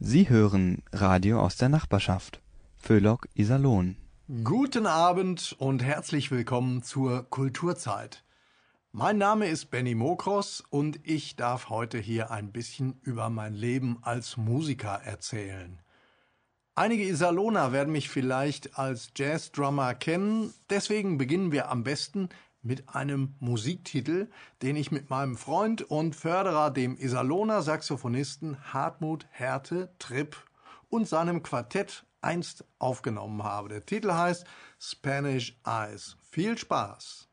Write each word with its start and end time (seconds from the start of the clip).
Sie 0.00 0.28
hören 0.28 0.84
Radio 0.92 1.40
aus 1.40 1.56
der 1.56 1.68
Nachbarschaft. 1.68 2.40
Föhlock 2.76 3.26
Iserlohn. 3.34 3.96
Guten 4.44 4.86
Abend 4.86 5.56
und 5.58 5.82
herzlich 5.82 6.30
willkommen 6.30 6.84
zur 6.84 7.28
Kulturzeit. 7.28 8.22
Mein 8.92 9.18
Name 9.18 9.48
ist 9.48 9.72
Benny 9.72 9.96
Mokros 9.96 10.62
und 10.70 11.00
ich 11.02 11.34
darf 11.34 11.68
heute 11.68 11.98
hier 11.98 12.30
ein 12.30 12.52
bisschen 12.52 13.00
über 13.02 13.28
mein 13.28 13.54
Leben 13.54 13.98
als 14.02 14.36
Musiker 14.36 15.00
erzählen. 15.04 15.80
Einige 16.76 17.02
Iserlohner 17.02 17.72
werden 17.72 17.90
mich 17.90 18.08
vielleicht 18.08 18.78
als 18.78 19.10
Jazzdrummer 19.16 19.94
kennen, 19.96 20.54
deswegen 20.70 21.18
beginnen 21.18 21.50
wir 21.50 21.70
am 21.72 21.82
besten 21.82 22.28
mit 22.62 22.88
einem 22.88 23.34
Musiktitel, 23.40 24.28
den 24.62 24.76
ich 24.76 24.90
mit 24.90 25.10
meinem 25.10 25.36
Freund 25.36 25.82
und 25.82 26.16
Förderer, 26.16 26.70
dem 26.70 26.96
Iserlohner 26.96 27.62
Saxophonisten 27.62 28.72
Hartmut 28.72 29.26
Härte 29.30 29.94
Tripp 29.98 30.36
und 30.90 31.08
seinem 31.08 31.42
Quartett 31.42 32.04
einst 32.20 32.64
aufgenommen 32.78 33.42
habe. 33.42 33.68
Der 33.68 33.86
Titel 33.86 34.12
heißt 34.12 34.44
Spanish 34.80 35.58
Eyes. 35.64 36.16
Viel 36.30 36.58
Spaß! 36.58 37.27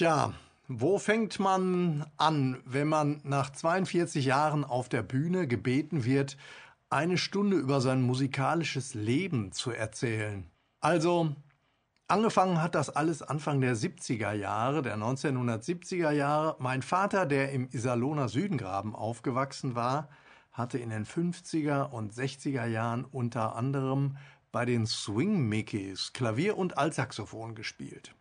Tja, 0.00 0.32
wo 0.66 0.98
fängt 0.98 1.38
man 1.40 2.06
an, 2.16 2.62
wenn 2.64 2.88
man 2.88 3.20
nach 3.22 3.50
42 3.50 4.24
Jahren 4.24 4.64
auf 4.64 4.88
der 4.88 5.02
Bühne 5.02 5.46
gebeten 5.46 6.06
wird, 6.06 6.38
eine 6.88 7.18
Stunde 7.18 7.58
über 7.58 7.82
sein 7.82 8.00
musikalisches 8.00 8.94
Leben 8.94 9.52
zu 9.52 9.72
erzählen? 9.72 10.50
Also, 10.80 11.36
angefangen 12.08 12.62
hat 12.62 12.76
das 12.76 12.88
alles 12.88 13.20
Anfang 13.20 13.60
der 13.60 13.76
70er 13.76 14.32
Jahre, 14.32 14.80
der 14.80 14.96
1970er 14.96 16.12
Jahre. 16.12 16.56
Mein 16.60 16.80
Vater, 16.80 17.26
der 17.26 17.52
im 17.52 17.68
Iserlohner 17.70 18.30
Südengraben 18.30 18.94
aufgewachsen 18.94 19.74
war, 19.74 20.08
hatte 20.50 20.78
in 20.78 20.88
den 20.88 21.04
50er 21.04 21.90
und 21.90 22.14
60er 22.14 22.64
Jahren 22.64 23.04
unter 23.04 23.54
anderem 23.54 24.16
bei 24.50 24.64
den 24.64 24.86
Swing 24.86 25.46
Mickeys 25.46 26.14
Klavier 26.14 26.56
und 26.56 26.78
Altsaxophon 26.78 27.54
gespielt. 27.54 28.14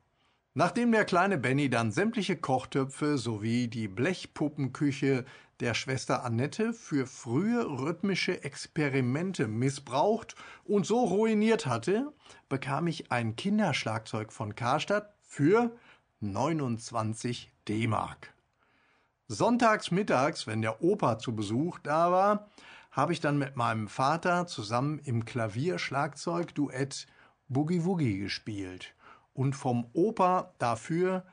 Nachdem 0.59 0.91
der 0.91 1.05
kleine 1.05 1.37
Benny 1.37 1.69
dann 1.69 1.93
sämtliche 1.93 2.35
Kochtöpfe 2.35 3.17
sowie 3.17 3.69
die 3.69 3.87
Blechpuppenküche 3.87 5.23
der 5.61 5.73
Schwester 5.73 6.25
Annette 6.25 6.73
für 6.73 7.07
frühe 7.07 7.65
rhythmische 7.65 8.43
Experimente 8.43 9.47
missbraucht 9.47 10.35
und 10.65 10.85
so 10.85 11.05
ruiniert 11.05 11.65
hatte, 11.65 12.11
bekam 12.49 12.87
ich 12.87 13.09
ein 13.09 13.37
Kinderschlagzeug 13.37 14.33
von 14.33 14.53
Karstadt 14.53 15.13
für 15.21 15.71
29 16.19 17.53
D-Mark. 17.69 18.33
Sonntags 19.29 19.91
mittags, 19.91 20.45
wenn 20.45 20.61
der 20.61 20.83
Opa 20.83 21.19
zu 21.19 21.33
Besuch 21.37 21.79
da 21.79 22.11
war, 22.11 22.49
habe 22.91 23.13
ich 23.13 23.21
dann 23.21 23.37
mit 23.37 23.55
meinem 23.55 23.87
Vater 23.87 24.45
zusammen 24.45 24.99
im 25.05 25.23
Klavierschlagzeug-Duett 25.23 27.07
Boogie 27.47 27.85
Woogie 27.85 28.19
gespielt 28.19 28.93
und 29.33 29.53
vom 29.53 29.87
Opa 29.93 30.53
dafür 30.57 31.25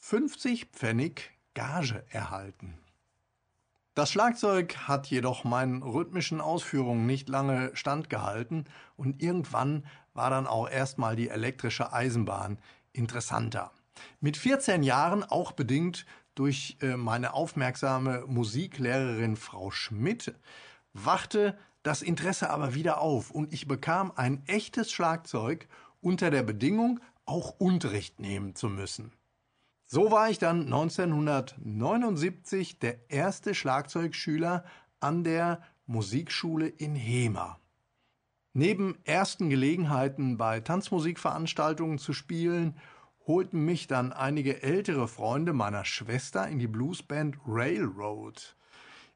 50 0.00 0.66
Pfennig 0.66 1.30
Gage 1.54 2.04
erhalten. 2.10 2.78
Das 3.94 4.12
Schlagzeug 4.12 4.76
hat 4.86 5.08
jedoch 5.08 5.42
meinen 5.42 5.82
rhythmischen 5.82 6.40
Ausführungen 6.40 7.06
nicht 7.06 7.28
lange 7.28 7.72
standgehalten 7.74 8.66
und 8.96 9.20
irgendwann 9.20 9.84
war 10.14 10.30
dann 10.30 10.46
auch 10.46 10.70
erstmal 10.70 11.16
die 11.16 11.28
elektrische 11.28 11.92
Eisenbahn 11.92 12.58
interessanter. 12.92 13.72
Mit 14.20 14.36
14 14.36 14.84
Jahren, 14.84 15.24
auch 15.24 15.50
bedingt 15.50 16.06
durch 16.36 16.76
äh, 16.80 16.96
meine 16.96 17.34
aufmerksame 17.34 18.24
Musiklehrerin 18.28 19.34
Frau 19.34 19.72
Schmidt, 19.72 20.32
wachte 20.92 21.58
das 21.82 22.02
Interesse 22.02 22.50
aber 22.50 22.74
wieder 22.74 23.00
auf 23.00 23.32
und 23.32 23.52
ich 23.52 23.66
bekam 23.66 24.12
ein 24.14 24.44
echtes 24.46 24.92
Schlagzeug 24.92 25.66
unter 26.00 26.30
der 26.30 26.44
Bedingung, 26.44 27.00
auch 27.28 27.54
Unterricht 27.58 28.20
nehmen 28.20 28.54
zu 28.54 28.68
müssen. 28.68 29.12
So 29.84 30.10
war 30.10 30.30
ich 30.30 30.38
dann 30.38 30.64
1979 30.64 32.78
der 32.78 33.10
erste 33.10 33.54
Schlagzeugschüler 33.54 34.64
an 35.00 35.24
der 35.24 35.62
Musikschule 35.86 36.68
in 36.68 36.94
Hema. 36.94 37.58
Neben 38.52 38.98
ersten 39.04 39.50
Gelegenheiten 39.50 40.36
bei 40.36 40.60
Tanzmusikveranstaltungen 40.60 41.98
zu 41.98 42.12
spielen 42.12 42.76
holten 43.26 43.64
mich 43.64 43.86
dann 43.86 44.12
einige 44.12 44.62
ältere 44.62 45.06
Freunde 45.06 45.52
meiner 45.52 45.84
Schwester 45.84 46.48
in 46.48 46.58
die 46.58 46.66
Bluesband 46.66 47.36
Railroad. 47.46 48.56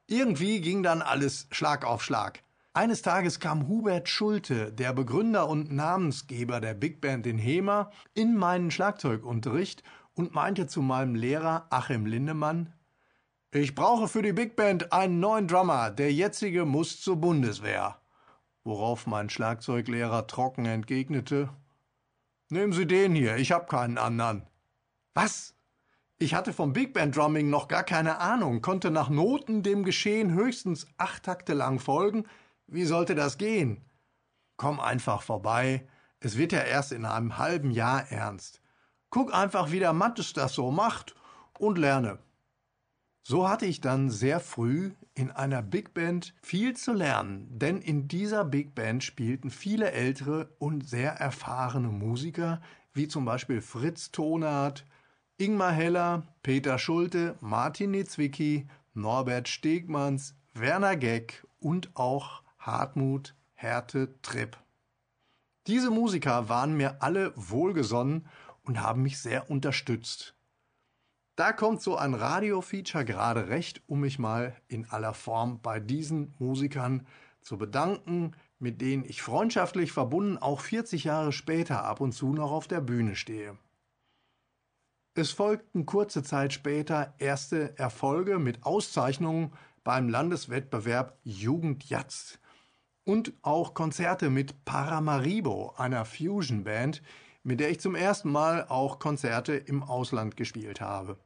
Irgendwie 0.06 0.60
ging 0.60 0.82
dann 0.82 1.02
alles 1.02 1.48
Schlag 1.50 1.84
auf 1.84 2.04
Schlag. 2.04 2.42
Eines 2.74 3.02
Tages 3.02 3.38
kam 3.38 3.68
Hubert 3.68 4.08
Schulte, 4.08 4.72
der 4.72 4.94
Begründer 4.94 5.48
und 5.48 5.70
Namensgeber 5.70 6.60
der 6.60 6.72
Big 6.72 7.02
Band 7.02 7.26
in 7.26 7.36
Hema, 7.36 7.90
in 8.14 8.34
meinen 8.36 8.70
Schlagzeugunterricht 8.70 9.82
und 10.14 10.34
meinte 10.34 10.66
zu 10.66 10.80
meinem 10.80 11.14
Lehrer 11.14 11.66
Achim 11.68 12.06
Lindemann, 12.06 12.72
ich 13.54 13.74
brauche 13.74 14.08
für 14.08 14.22
die 14.22 14.32
Big 14.32 14.56
Band 14.56 14.94
einen 14.94 15.20
neuen 15.20 15.46
Drummer, 15.46 15.90
der 15.90 16.10
jetzige 16.10 16.64
muss 16.64 17.02
zur 17.02 17.16
Bundeswehr. 17.16 18.00
Worauf 18.64 19.06
mein 19.06 19.28
Schlagzeuglehrer 19.28 20.26
trocken 20.26 20.64
entgegnete, 20.64 21.50
Nehmen 22.48 22.72
Sie 22.72 22.86
den 22.86 23.14
hier, 23.14 23.36
ich 23.36 23.52
hab 23.52 23.68
keinen 23.68 23.96
anderen. 23.96 24.46
Was? 25.14 25.54
Ich 26.18 26.34
hatte 26.34 26.52
vom 26.52 26.72
Big 26.72 26.92
Band 26.94 27.16
Drumming 27.16 27.50
noch 27.50 27.66
gar 27.66 27.82
keine 27.82 28.18
Ahnung, 28.18 28.60
konnte 28.60 28.90
nach 28.90 29.08
Noten 29.08 29.62
dem 29.62 29.84
Geschehen 29.84 30.32
höchstens 30.34 30.86
acht 30.96 31.22
Takte 31.22 31.54
lang 31.54 31.78
folgen. 31.78 32.24
Wie 32.72 32.84
sollte 32.84 33.14
das 33.14 33.36
gehen? 33.36 33.84
Komm 34.56 34.80
einfach 34.80 35.20
vorbei. 35.20 35.86
Es 36.20 36.38
wird 36.38 36.52
ja 36.52 36.60
erst 36.62 36.92
in 36.92 37.04
einem 37.04 37.36
halben 37.36 37.70
Jahr 37.70 38.10
ernst. 38.10 38.62
Guck 39.10 39.34
einfach, 39.34 39.70
wie 39.72 39.78
der 39.78 39.92
Mattes 39.92 40.32
das 40.32 40.54
so 40.54 40.70
macht 40.70 41.14
und 41.58 41.76
lerne. 41.76 42.18
So 43.22 43.46
hatte 43.46 43.66
ich 43.66 43.82
dann 43.82 44.08
sehr 44.08 44.40
früh 44.40 44.92
in 45.12 45.30
einer 45.30 45.60
Big 45.60 45.92
Band 45.92 46.34
viel 46.40 46.74
zu 46.74 46.94
lernen, 46.94 47.46
denn 47.50 47.82
in 47.82 48.08
dieser 48.08 48.42
Big 48.42 48.74
Band 48.74 49.04
spielten 49.04 49.50
viele 49.50 49.92
ältere 49.92 50.48
und 50.58 50.88
sehr 50.88 51.12
erfahrene 51.12 51.88
Musiker, 51.88 52.62
wie 52.94 53.06
zum 53.06 53.26
Beispiel 53.26 53.60
Fritz 53.60 54.12
Tonart, 54.12 54.86
Ingmar 55.36 55.72
Heller, 55.72 56.22
Peter 56.42 56.78
Schulte, 56.78 57.36
Martin 57.42 57.90
Nitzwicki, 57.90 58.66
Norbert 58.94 59.46
Stegmanns, 59.46 60.34
Werner 60.54 60.96
Geck 60.96 61.46
und 61.60 61.94
auch 61.94 62.41
Hartmut 62.62 63.34
Härte 63.54 64.20
Tripp. 64.22 64.56
Diese 65.66 65.90
Musiker 65.90 66.48
waren 66.48 66.76
mir 66.76 67.02
alle 67.02 67.32
wohlgesonnen 67.34 68.28
und 68.62 68.80
haben 68.80 69.02
mich 69.02 69.18
sehr 69.18 69.50
unterstützt. 69.50 70.36
Da 71.34 71.52
kommt 71.52 71.82
so 71.82 71.96
ein 71.96 72.14
Radio-Feature 72.14 73.04
gerade 73.04 73.48
recht, 73.48 73.82
um 73.88 74.00
mich 74.00 74.20
mal 74.20 74.56
in 74.68 74.88
aller 74.88 75.12
Form 75.12 75.60
bei 75.60 75.80
diesen 75.80 76.34
Musikern 76.38 77.04
zu 77.40 77.58
bedanken, 77.58 78.36
mit 78.60 78.80
denen 78.80 79.04
ich 79.04 79.22
freundschaftlich 79.22 79.90
verbunden 79.90 80.38
auch 80.38 80.60
40 80.60 81.02
Jahre 81.02 81.32
später 81.32 81.84
ab 81.84 82.00
und 82.00 82.12
zu 82.12 82.32
noch 82.32 82.52
auf 82.52 82.68
der 82.68 82.80
Bühne 82.80 83.16
stehe. 83.16 83.58
Es 85.14 85.32
folgten 85.32 85.84
kurze 85.84 86.22
Zeit 86.22 86.52
später 86.52 87.14
erste 87.18 87.76
Erfolge 87.76 88.38
mit 88.38 88.64
Auszeichnungen 88.64 89.52
beim 89.82 90.08
Landeswettbewerb 90.08 91.18
Jugend 91.24 91.88
Jatz 91.88 92.38
und 93.04 93.32
auch 93.42 93.74
Konzerte 93.74 94.30
mit 94.30 94.64
Paramaribo, 94.64 95.74
einer 95.76 96.04
Fusion-Band, 96.04 97.02
mit 97.42 97.60
der 97.60 97.70
ich 97.70 97.80
zum 97.80 97.94
ersten 97.94 98.30
Mal 98.30 98.66
auch 98.68 98.98
Konzerte 98.98 99.54
im 99.54 99.82
Ausland 99.82 100.36
gespielt 100.36 100.80
habe. 100.80 101.18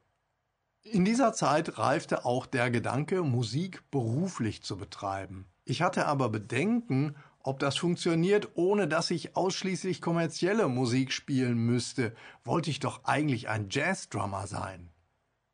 In 0.83 1.05
dieser 1.05 1.33
Zeit 1.33 1.77
reifte 1.77 2.25
auch 2.25 2.45
der 2.45 2.71
Gedanke, 2.71 3.21
Musik 3.21 3.83
beruflich 3.91 4.63
zu 4.63 4.77
betreiben. 4.77 5.45
Ich 5.65 5.81
hatte 5.81 6.05
aber 6.07 6.29
Bedenken, 6.29 7.15
ob 7.39 7.59
das 7.59 7.77
funktioniert, 7.77 8.49
ohne 8.55 8.87
dass 8.87 9.11
ich 9.11 9.35
ausschließlich 9.35 10.01
kommerzielle 10.01 10.67
Musik 10.69 11.11
spielen 11.11 11.57
müsste, 11.57 12.15
wollte 12.43 12.69
ich 12.69 12.79
doch 12.79 13.03
eigentlich 13.03 13.49
ein 13.49 13.67
Jazzdrummer 13.69 14.47
sein. 14.47 14.89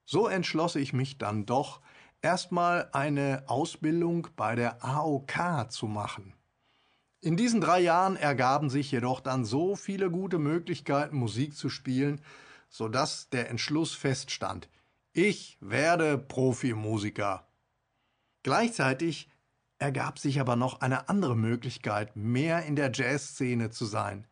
So 0.05 0.27
entschloss 0.27 0.75
ich 0.75 0.93
mich 0.93 1.17
dann 1.17 1.45
doch, 1.45 1.81
erstmal 2.23 2.89
eine 2.93 3.43
Ausbildung 3.47 4.27
bei 4.35 4.55
der 4.55 4.83
AOK 4.83 5.69
zu 5.69 5.85
machen. 5.85 6.33
In 7.21 7.37
diesen 7.37 7.61
drei 7.61 7.79
Jahren 7.79 8.17
ergaben 8.17 8.69
sich 8.69 8.91
jedoch 8.91 9.21
dann 9.21 9.45
so 9.45 9.75
viele 9.75 10.09
gute 10.09 10.39
Möglichkeiten, 10.39 11.15
Musik 11.15 11.55
zu 11.55 11.69
spielen, 11.69 12.21
so 12.69 12.89
dass 12.89 13.29
der 13.29 13.49
Entschluss 13.49 13.93
feststand. 13.93 14.67
Ich 15.13 15.57
werde 15.61 16.17
Profimusiker. 16.17 17.47
Gleichzeitig 18.41 19.29
ergab 19.77 20.17
sich 20.17 20.39
aber 20.39 20.55
noch 20.55 20.81
eine 20.81 21.07
andere 21.07 21.35
Möglichkeit, 21.35 22.15
mehr 22.15 22.65
in 22.65 22.75
der 22.75 22.91
Jazzszene 22.91 23.69
zu 23.69 23.85
sein. 23.85 24.27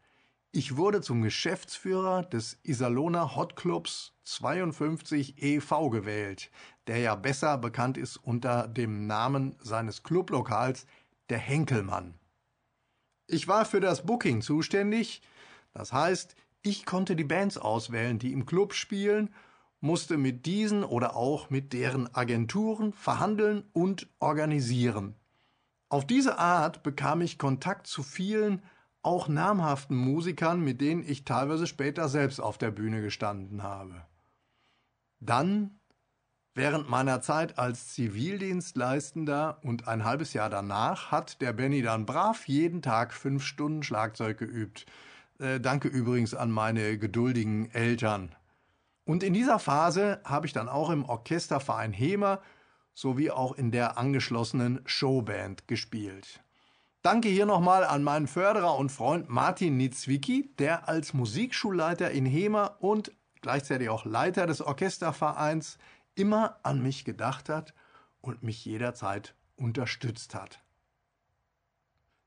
Ich 0.53 0.75
wurde 0.75 0.99
zum 0.99 1.21
Geschäftsführer 1.21 2.23
des 2.23 2.59
Iserlohner 2.63 3.37
Hotclubs 3.37 4.11
52 4.25 5.41
e.V. 5.41 5.89
gewählt, 5.89 6.51
der 6.87 6.97
ja 6.97 7.15
besser 7.15 7.57
bekannt 7.57 7.97
ist 7.97 8.17
unter 8.17 8.67
dem 8.67 9.07
Namen 9.07 9.55
seines 9.61 10.03
Clublokals, 10.03 10.87
der 11.29 11.37
Henkelmann. 11.37 12.15
Ich 13.27 13.47
war 13.47 13.63
für 13.63 13.79
das 13.79 14.05
Booking 14.05 14.41
zuständig, 14.41 15.21
das 15.73 15.93
heißt, 15.93 16.35
ich 16.63 16.85
konnte 16.85 17.15
die 17.15 17.23
Bands 17.23 17.57
auswählen, 17.57 18.19
die 18.19 18.33
im 18.33 18.45
Club 18.45 18.73
spielen, 18.73 19.33
musste 19.79 20.17
mit 20.17 20.45
diesen 20.45 20.83
oder 20.83 21.15
auch 21.15 21.49
mit 21.49 21.71
deren 21.71 22.13
Agenturen 22.13 22.91
verhandeln 22.91 23.63
und 23.71 24.09
organisieren. 24.19 25.15
Auf 25.87 26.05
diese 26.05 26.39
Art 26.39 26.83
bekam 26.83 27.21
ich 27.21 27.37
Kontakt 27.37 27.87
zu 27.87 28.03
vielen, 28.03 28.61
auch 29.03 29.27
namhaften 29.27 29.97
Musikern, 29.97 30.61
mit 30.61 30.81
denen 30.81 31.03
ich 31.03 31.25
teilweise 31.25 31.67
später 31.67 32.09
selbst 32.09 32.39
auf 32.39 32.57
der 32.57 32.71
Bühne 32.71 33.01
gestanden 33.01 33.63
habe. 33.63 34.05
Dann 35.19 35.81
Während 36.53 36.89
meiner 36.89 37.21
Zeit 37.21 37.57
als 37.57 37.93
Zivildienstleistender 37.93 39.59
und 39.63 39.87
ein 39.87 40.03
halbes 40.03 40.33
Jahr 40.33 40.49
danach 40.49 41.09
hat 41.09 41.39
der 41.39 41.53
Benny 41.53 41.81
dann 41.81 42.05
brav 42.05 42.45
jeden 42.45 42.81
Tag 42.81 43.13
fünf 43.13 43.45
Stunden 43.45 43.83
Schlagzeug 43.83 44.37
geübt. 44.37 44.85
Äh, 45.39 45.61
danke 45.61 45.87
übrigens 45.87 46.33
an 46.33 46.51
meine 46.51 46.97
geduldigen 46.97 47.71
Eltern. 47.71 48.35
Und 49.05 49.23
in 49.23 49.33
dieser 49.33 49.59
Phase 49.59 50.19
habe 50.25 50.45
ich 50.45 50.51
dann 50.51 50.67
auch 50.67 50.89
im 50.89 51.05
Orchesterverein 51.05 51.93
Hemer 51.93 52.41
sowie 52.93 53.31
auch 53.31 53.53
in 53.53 53.71
der 53.71 53.97
angeschlossenen 53.97 54.81
Showband 54.85 55.69
gespielt. 55.69 56.43
Danke 57.03 57.29
hier 57.29 57.47
nochmal 57.47 57.83
an 57.83 58.03
meinen 58.03 58.27
Förderer 58.27 58.77
und 58.77 58.91
Freund 58.91 59.27
Martin 59.27 59.75
Nitzwicki, 59.75 60.51
der 60.59 60.87
als 60.87 61.15
Musikschulleiter 61.15 62.11
in 62.11 62.27
Hemer 62.27 62.77
und 62.79 63.11
gleichzeitig 63.41 63.89
auch 63.89 64.05
Leiter 64.05 64.45
des 64.45 64.61
Orchestervereins 64.61 65.79
immer 66.13 66.57
an 66.61 66.83
mich 66.83 67.03
gedacht 67.03 67.49
hat 67.49 67.73
und 68.21 68.43
mich 68.43 68.63
jederzeit 68.65 69.33
unterstützt 69.55 70.35
hat. 70.35 70.61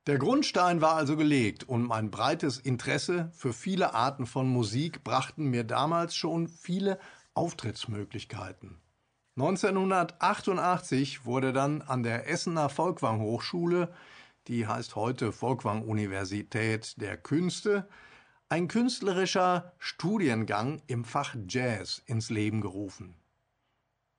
Der 0.09 0.19
Grundstein 0.19 0.81
war 0.81 0.97
also 0.97 1.17
gelegt 1.17 1.63
und 1.63 1.85
mein 1.85 2.11
breites 2.11 2.59
Interesse 2.59 3.31
für 3.33 3.53
viele 3.53 3.95
Arten 3.95 4.27
von 4.27 4.49
Musik 4.49 5.05
brachten 5.05 5.51
mir 5.51 5.63
damals 5.63 6.17
schon 6.17 6.49
viele 6.49 6.99
Auftrittsmöglichkeiten. 7.35 8.81
1988 9.37 11.25
wurde 11.27 11.53
dann 11.53 11.81
an 11.81 12.03
der 12.03 12.29
Essener 12.29 12.69
Volkwang 12.69 13.21
Hochschule 13.21 13.95
die 14.49 14.67
heißt 14.67 14.97
heute 14.97 15.33
Volkwang 15.33 15.83
Universität 15.83 17.01
der 17.01 17.17
Künste, 17.17 17.89
ein 18.49 18.69
künstlerischer 18.69 19.73
Studiengang 19.79 20.83
im 20.87 21.05
Fach 21.05 21.35
Jazz 21.49 22.03
ins 22.07 22.31
Leben 22.31 22.61
gerufen. 22.61 23.17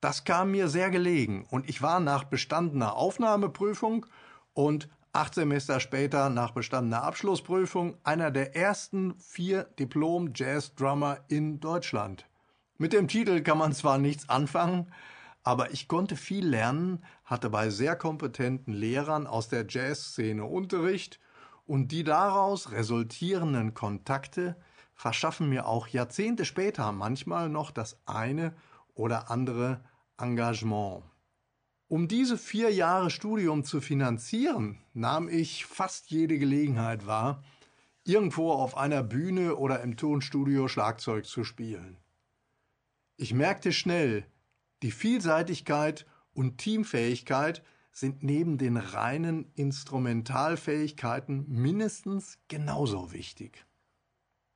Das 0.01 0.24
kam 0.24 0.51
mir 0.51 0.67
sehr 0.67 0.89
gelegen 0.89 1.46
und 1.50 1.70
ich 1.70 1.82
war 1.82 2.00
nach 2.00 2.25
bestandener 2.25 2.96
Aufnahmeprüfung 2.96 4.05
und 4.53 4.89
acht 5.13 5.34
Semester 5.34 5.79
später 5.79 6.29
nach 6.29 6.51
bestandener 6.51 7.03
Abschlussprüfung 7.03 7.98
einer 8.03 8.32
der 8.32 8.55
ersten 8.55 9.17
vier 9.20 9.63
Diplom-Jazz-Drummer 9.79 11.20
in 11.27 11.60
Deutschland. 11.60 12.25
Mit 12.77 12.94
dem 12.94 13.08
Titel 13.08 13.41
kann 13.41 13.58
man 13.58 13.74
zwar 13.74 13.98
nichts 13.98 14.27
anfangen, 14.27 14.91
aber 15.45 15.71
ich 15.71 15.87
konnte 15.87 16.15
viel 16.15 16.45
lernen, 16.45 17.05
hatte 17.23 17.51
bei 17.51 17.69
sehr 17.69 17.95
kompetenten 17.95 18.73
Lehrern 18.73 19.27
aus 19.27 19.47
der 19.47 19.65
Jazzszene 19.69 20.43
Unterricht 20.43 21.19
und 21.67 21.91
die 21.91 22.03
daraus 22.03 22.71
resultierenden 22.71 23.75
Kontakte 23.75 24.55
verschaffen 24.95 25.47
mir 25.47 25.67
auch 25.67 25.87
Jahrzehnte 25.87 26.45
später 26.45 26.91
manchmal 26.91 27.47
noch 27.47 27.69
das 27.69 27.99
eine 28.07 28.55
oder 28.95 29.29
andere 29.29 29.83
Engagement. 30.17 31.03
Um 31.87 32.07
diese 32.07 32.39
vier 32.39 32.73
Jahre 32.73 33.11
Studium 33.11 33.63
zu 33.63 33.81
finanzieren, 33.81 34.79
nahm 34.93 35.29
ich 35.29 35.67
fast 35.67 36.09
jede 36.09 36.39
Gelegenheit 36.39 37.05
wahr, 37.05 37.43
irgendwo 38.03 38.51
auf 38.51 38.77
einer 38.77 39.03
Bühne 39.03 39.57
oder 39.57 39.81
im 39.81 39.95
Tonstudio 39.95 40.67
Schlagzeug 40.67 41.27
zu 41.27 41.43
spielen. 41.43 41.97
Ich 43.15 43.35
merkte 43.35 43.71
schnell, 43.71 44.25
die 44.86 44.92
Vielseitigkeit 44.92 46.06
und 46.36 46.60
Teamfähigkeit 46.60 47.63
sind 47.92 48.22
neben 48.22 48.60
den 48.60 48.77
reinen 48.77 49.51
Instrumentalfähigkeiten 49.56 51.44
mindestens 51.48 52.38
genauso 52.50 53.12
wichtig. 53.12 53.65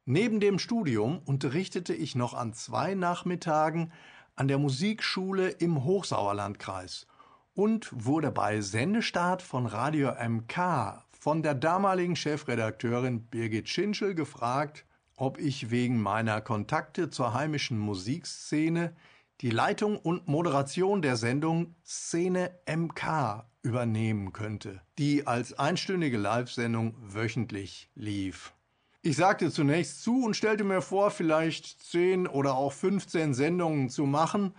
Neben 0.06 0.40
dem 0.40 0.60
Studium 0.60 1.18
unterrichtete 1.26 1.96
ich 1.96 2.14
noch 2.14 2.36
an 2.36 2.54
zwei 2.54 2.94
Nachmittagen 2.94 3.92
an 4.36 4.48
der 4.48 4.60
Musikschule 4.60 5.50
im 5.50 5.84
Hochsauerlandkreis 5.84 7.08
und 7.56 7.90
wurde 7.92 8.30
bei 8.30 8.62
Sendestart 8.62 9.42
von 9.42 9.66
Radio 9.66 10.12
MK 10.12 11.06
von 11.10 11.42
der 11.42 11.56
damaligen 11.56 12.16
Chefredakteurin 12.16 13.24
Birgit 13.24 13.68
Schinschel 13.68 14.14
gefragt, 14.14 14.86
ob 15.16 15.40
ich 15.40 15.72
wegen 15.72 16.00
meiner 16.00 16.40
Kontakte 16.40 17.10
zur 17.10 17.34
heimischen 17.34 17.80
Musikszene 17.80 18.94
die 19.41 19.50
Leitung 19.51 19.98
und 19.98 20.27
Moderation 20.27 21.01
der 21.01 21.15
Sendung 21.15 21.75
Szene 21.86 22.51
MK 22.67 23.46
übernehmen 23.62 24.34
könnte, 24.34 24.81
die 24.98 25.27
als 25.27 25.58
einstündige 25.58 26.17
Live-Sendung 26.17 26.96
wöchentlich 27.00 27.89
lief. 27.96 28.53
Ich 29.01 29.15
sagte 29.15 29.50
zunächst 29.50 30.03
zu 30.03 30.25
und 30.25 30.36
stellte 30.36 30.65
mir 30.65 30.81
vor, 30.81 31.10
vielleicht 31.10 31.81
10 31.84 32.27
oder 32.27 32.55
auch 32.55 32.74
15 32.74 33.34
Sendungen 33.34 33.89
zu 33.89 34.05
machen, 34.05 34.53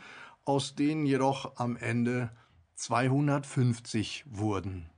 aus 0.45 0.75
denen 0.75 1.05
jedoch 1.05 1.59
am 1.59 1.77
Ende 1.77 2.31
250 2.77 4.25
wurden. 4.31 4.89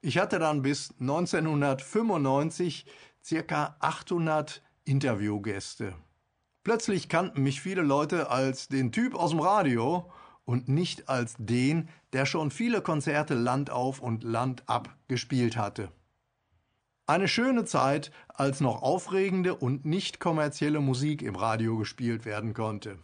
Ich 0.00 0.18
hatte 0.18 0.38
dann 0.38 0.62
bis 0.62 0.94
1995 1.00 2.86
circa 3.24 3.76
800 3.80 4.62
Interviewgäste. 4.84 5.94
Plötzlich 6.64 7.10
kannten 7.10 7.42
mich 7.42 7.60
viele 7.60 7.82
Leute 7.82 8.30
als 8.30 8.68
den 8.68 8.90
Typ 8.90 9.14
aus 9.14 9.30
dem 9.30 9.40
Radio 9.40 10.10
und 10.46 10.66
nicht 10.66 11.10
als 11.10 11.34
den, 11.38 11.90
der 12.14 12.24
schon 12.24 12.50
viele 12.50 12.80
Konzerte 12.80 13.34
Land 13.34 13.68
auf 13.68 14.00
und 14.00 14.24
Land 14.24 14.62
ab 14.66 14.96
gespielt 15.06 15.58
hatte. 15.58 15.90
Eine 17.06 17.28
schöne 17.28 17.66
Zeit, 17.66 18.10
als 18.28 18.62
noch 18.62 18.80
aufregende 18.80 19.54
und 19.54 19.84
nicht 19.84 20.20
kommerzielle 20.20 20.80
Musik 20.80 21.20
im 21.20 21.36
Radio 21.36 21.76
gespielt 21.76 22.24
werden 22.24 22.54
konnte. 22.54 22.98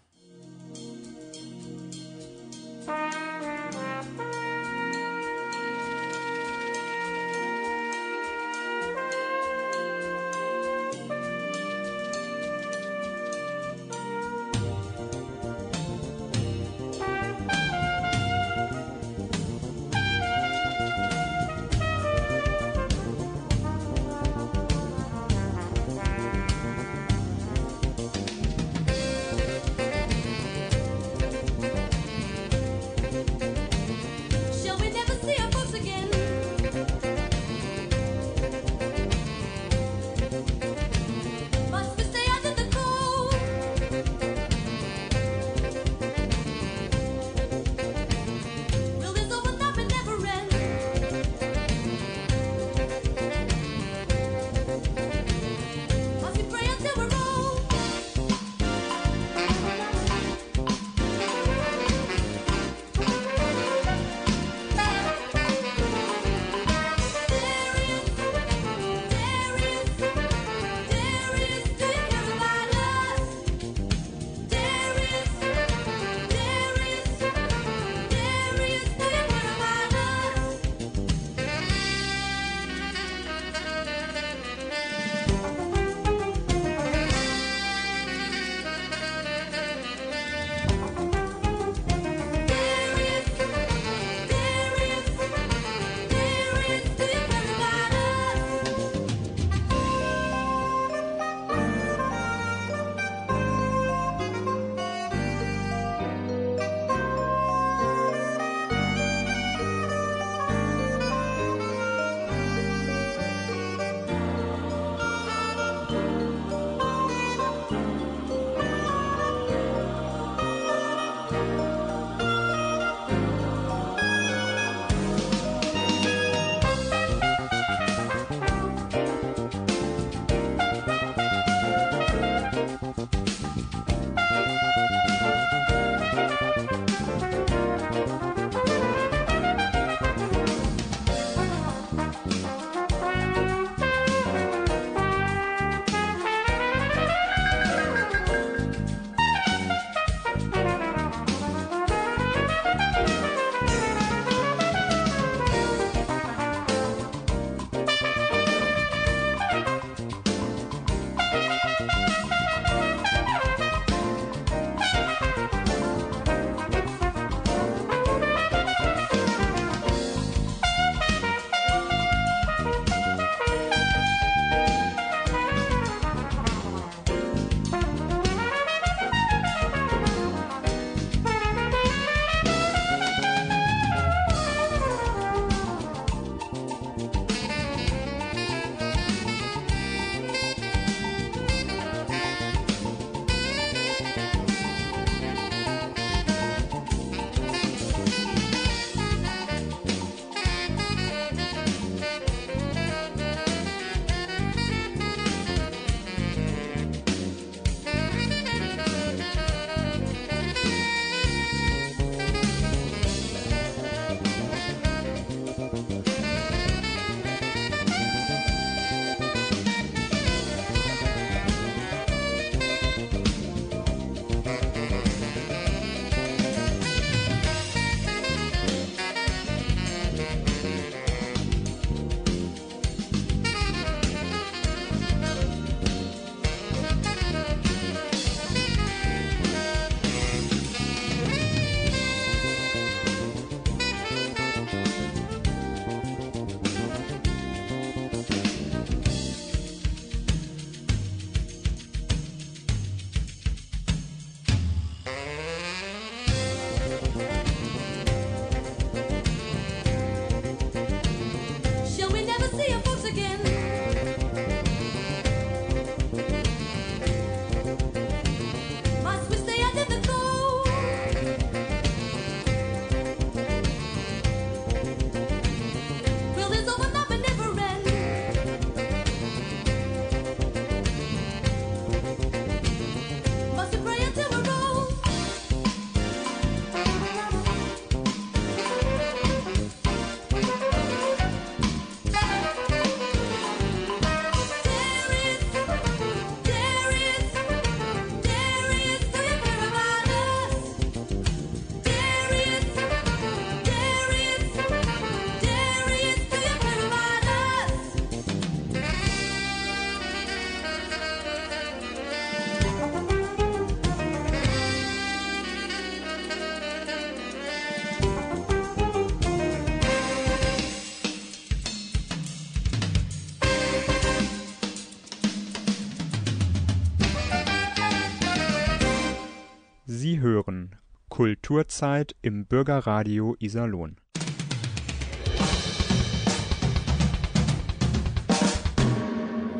Kulturzeit 331.21 332.17
im 332.23 332.47
Bürgerradio 332.47 333.37
Iserlohn. 333.41 334.01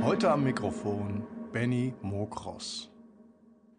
Heute 0.01 0.31
am 0.31 0.45
Mikrofon 0.45 1.27
Benny 1.53 1.93
Mokros. 2.01 2.91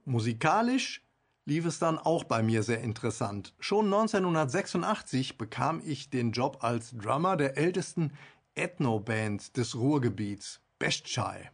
Musikalisch 0.06 1.04
lief 1.46 1.66
es 1.66 1.80
dann 1.80 1.98
auch 1.98 2.24
bei 2.26 2.44
mir 2.44 2.62
sehr 2.62 2.82
interessant. 2.82 3.56
Schon 3.60 3.86
1986 3.86 5.40
bekam 5.40 5.82
ich 5.84 6.12
den 6.12 6.34
Job 6.34 6.60
als 6.62 6.96
Drummer 6.96 7.36
der 7.36 7.58
ältesten 7.58 8.12
Ethno-Band 8.54 9.58
des 9.58 9.76
Ruhrgebiets, 9.76 10.62
Bestchai. 10.78 11.50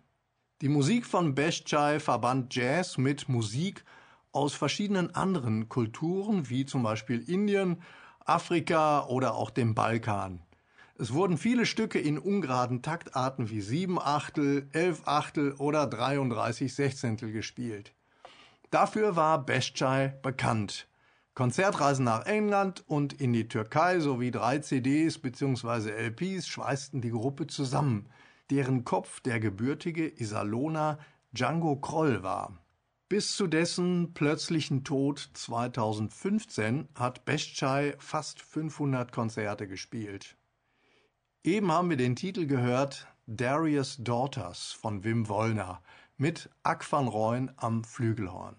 Die 0.60 0.68
Musik 0.68 1.06
von 1.06 1.36
Bestchai 1.36 2.02
verband 2.02 2.54
Jazz 2.54 2.98
mit 2.98 3.30
Musik 3.30 3.86
aus 4.38 4.54
verschiedenen 4.54 5.16
anderen 5.16 5.68
Kulturen, 5.68 6.48
wie 6.50 6.66
zum 6.66 6.84
Beispiel 6.84 7.28
Indien, 7.28 7.82
Afrika 8.24 9.08
oder 9.08 9.34
auch 9.34 9.50
dem 9.50 9.74
Balkan. 9.74 10.42
Es 11.00 11.12
wurden 11.12 11.38
viele 11.38 11.66
Stücke 11.66 12.00
in 12.00 12.20
ungeraden 12.20 12.84
Taktarten 12.84 13.50
wie 13.50 13.62
sieben 13.62 14.00
Achtel, 14.00 14.70
elf 14.74 15.08
Achtel 15.08 15.54
oder 15.54 15.88
33 15.88 16.74
Sechzehntel 16.74 17.32
gespielt. 17.32 17.94
Dafür 18.70 19.16
war 19.16 19.44
Beschai 19.44 20.16
bekannt. 20.22 20.88
Konzertreisen 21.34 22.06
nach 22.06 22.26
England 22.26 22.84
und 22.88 23.14
in 23.14 23.34
die 23.34 23.48
Türkei 23.48 24.00
sowie 24.00 24.32
drei 24.32 24.60
CDs 24.60 25.20
bzw. 25.20 25.92
LPs 25.92 26.48
schweißten 26.48 27.02
die 27.02 27.12
Gruppe 27.12 27.48
zusammen, 27.48 28.10
deren 28.50 28.84
Kopf 28.84 29.20
der 29.20 29.40
gebürtige 29.40 30.08
Iserlohner 30.08 31.00
Django 31.32 31.76
Kroll 31.76 32.24
war. 32.24 32.60
Bis 33.10 33.38
zu 33.38 33.48
dessen 33.48 34.14
plötzlichen 34.14 34.84
Tod 34.84 35.30
2015 35.34 36.90
hat 36.94 37.24
Beschai 37.24 37.96
fast 38.00 38.42
500 38.42 39.14
Konzerte 39.14 39.66
gespielt. 39.66 40.36
Eben 41.42 41.72
haben 41.72 41.90
wir 41.90 41.96
den 41.96 42.18
Titel 42.18 42.48
gehört 42.48 43.08
Darius 43.26 43.96
Daughters 44.00 44.74
von 44.74 45.06
Wim 45.06 45.30
Wollner 45.30 45.82
mit 46.18 46.50
Ack 46.64 46.92
van 46.92 47.08
Rooyen 47.08 47.50
am 47.56 47.86
Flügelhorn. 47.86 48.58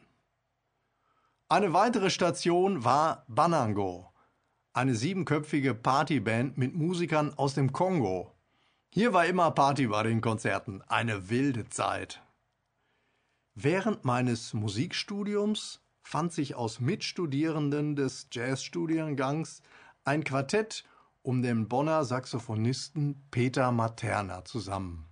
Eine 1.51 1.75
weitere 1.75 2.09
Station 2.09 2.85
war 2.85 3.27
Banango, 3.29 4.11
eine 4.73 4.95
siebenköpfige 4.95 5.75
Partyband 5.75 6.57
mit 6.57 6.75
Musikern 6.75 7.35
aus 7.35 7.53
dem 7.53 7.75
Kongo. 7.75 8.33
Hier 8.89 9.13
war 9.13 9.27
immer 9.27 9.51
Party 9.51 9.89
bei 9.89 10.05
den 10.05 10.23
Konzerten, 10.23 10.81
eine 10.89 11.29
wilde 11.29 11.69
Zeit. 11.69 12.23
Während 13.61 14.05
meines 14.05 14.55
Musikstudiums 14.55 15.81
fand 16.05 16.33
sich 16.33 16.55
aus 16.55 16.79
Mitstudierenden 16.79 17.97
des 17.97 18.29
Jazzstudiengangs 18.31 19.63
ein 20.05 20.23
Quartett 20.23 20.85
um 21.23 21.43
den 21.43 21.67
Bonner 21.67 22.05
Saxophonisten 22.05 23.21
Peter 23.33 23.73
Materna 23.73 24.45
zusammen. 24.45 25.07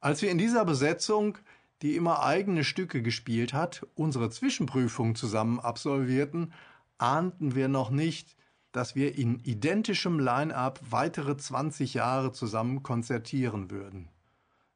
Als 0.00 0.22
wir 0.22 0.30
in 0.30 0.38
dieser 0.38 0.64
Besetzung 0.64 1.36
die 1.82 1.94
immer 1.94 2.22
eigene 2.22 2.64
Stücke 2.64 3.02
gespielt 3.02 3.52
hat, 3.52 3.86
unsere 3.96 4.30
Zwischenprüfung 4.30 5.14
zusammen 5.14 5.60
absolvierten, 5.60 6.54
ahnten 6.96 7.54
wir 7.54 7.68
noch 7.68 7.90
nicht, 7.90 8.34
dass 8.72 8.94
wir 8.94 9.18
in 9.18 9.40
identischem 9.40 10.18
Line-up 10.18 10.80
weitere 10.88 11.36
20 11.36 11.92
Jahre 11.92 12.32
zusammen 12.32 12.82
konzertieren 12.82 13.70
würden. 13.70 14.08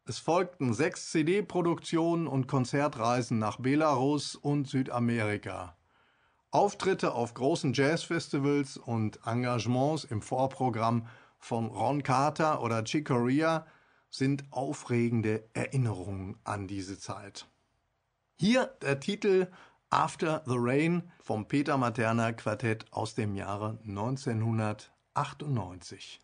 Es 0.07 0.19
folgten 0.19 0.75
sechs 0.75 1.11
CD-Produktionen 1.13 2.27
und 2.27 2.47
Konzertreisen 2.47 3.39
nach 3.39 3.57
Belarus 3.57 4.35
und 4.35 4.69
Südamerika. 4.69 5.79
Auftritte 6.51 7.15
auf 7.15 7.33
großen 7.33 7.73
Jazzfestivals 7.73 8.77
und 8.77 9.19
Engagements 9.25 10.05
im 10.05 10.21
Vorprogramm 10.21 11.09
von 11.39 11.69
Ron 11.69 12.03
Carter 12.03 12.63
oder 12.63 12.85
Chick 12.85 13.09
Corea 13.09 13.67
sind 14.11 14.45
aufregende 14.51 15.49
Erinnerungen 15.55 16.37
an 16.45 16.69
diese 16.69 16.99
Zeit. 16.99 17.49
Hier 18.37 18.77
der 18.83 19.01
Titel 19.01 19.51
After 19.89 20.43
the 20.45 20.57
Rain 20.59 21.11
vom 21.19 21.49
Peter 21.49 21.79
Materna 21.79 22.33
Quartett 22.33 22.85
aus 22.93 23.15
dem 23.15 23.35
Jahre 23.35 23.79
1998. 23.87 26.21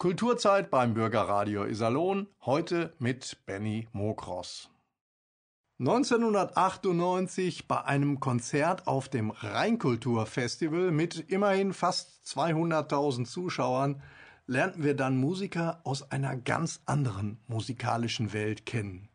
Kulturzeit 0.00 0.70
beim 0.70 0.94
Bürgerradio 0.94 1.64
Iserlohn, 1.64 2.28
heute 2.42 2.94
mit 3.00 3.36
Benny 3.46 3.88
Mokros. 3.90 4.70
1998 5.80 7.66
bei 7.66 7.82
einem 7.82 8.20
Konzert 8.20 8.86
auf 8.86 9.08
dem 9.08 9.30
Rheinkulturfestival 9.32 10.92
mit 10.92 11.18
immerhin 11.28 11.72
fast 11.72 12.24
200.000 12.28 13.24
Zuschauern 13.24 14.00
lernten 14.46 14.84
wir 14.84 14.94
dann 14.94 15.16
Musiker 15.16 15.80
aus 15.82 16.12
einer 16.12 16.36
ganz 16.36 16.80
anderen 16.86 17.40
musikalischen 17.48 18.32
Welt 18.32 18.66
kennen. 18.66 19.08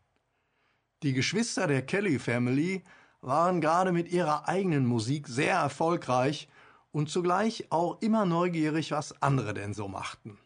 Die 1.02 1.14
Geschwister 1.14 1.68
der 1.68 1.86
Kelly 1.86 2.20
Family 2.20 2.84
waren 3.22 3.62
gerade 3.62 3.94
mit 3.94 4.12
ihrer 4.12 4.50
eigenen 4.50 4.86
Musik 4.86 5.30
sehr 5.30 5.56
erfolgreich 5.56 6.50
und 6.92 7.10
zugleich 7.10 7.72
auch 7.72 8.02
immer 8.02 8.26
neugierig, 8.26 8.92
was 8.92 9.22
andere 9.22 9.54
denn 9.54 9.74
so 9.74 9.88
machten. 9.88 10.38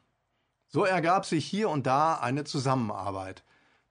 So 0.68 0.84
ergab 0.84 1.26
sich 1.26 1.46
hier 1.46 1.70
und 1.70 1.88
da 1.88 2.16
eine 2.16 2.44
Zusammenarbeit. 2.44 3.44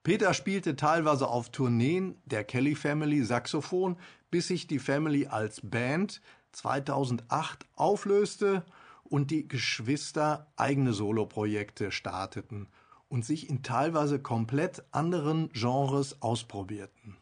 Peter 0.03 0.33
spielte 0.33 0.75
teilweise 0.75 1.27
auf 1.27 1.49
Tourneen 1.49 2.21
der 2.25 2.43
Kelly 2.43 2.75
Family 2.75 3.23
Saxophon, 3.23 3.97
bis 4.29 4.47
sich 4.47 4.67
die 4.67 4.79
Family 4.79 5.27
als 5.27 5.59
Band 5.63 6.21
2008 6.53 7.65
auflöste 7.75 8.63
und 9.03 9.31
die 9.31 9.47
Geschwister 9.47 10.51
eigene 10.55 10.93
Soloprojekte 10.93 11.91
starteten 11.91 12.67
und 13.09 13.25
sich 13.25 13.49
in 13.49 13.63
teilweise 13.63 14.19
komplett 14.19 14.83
anderen 14.91 15.49
Genres 15.49 16.21
ausprobierten. 16.21 17.17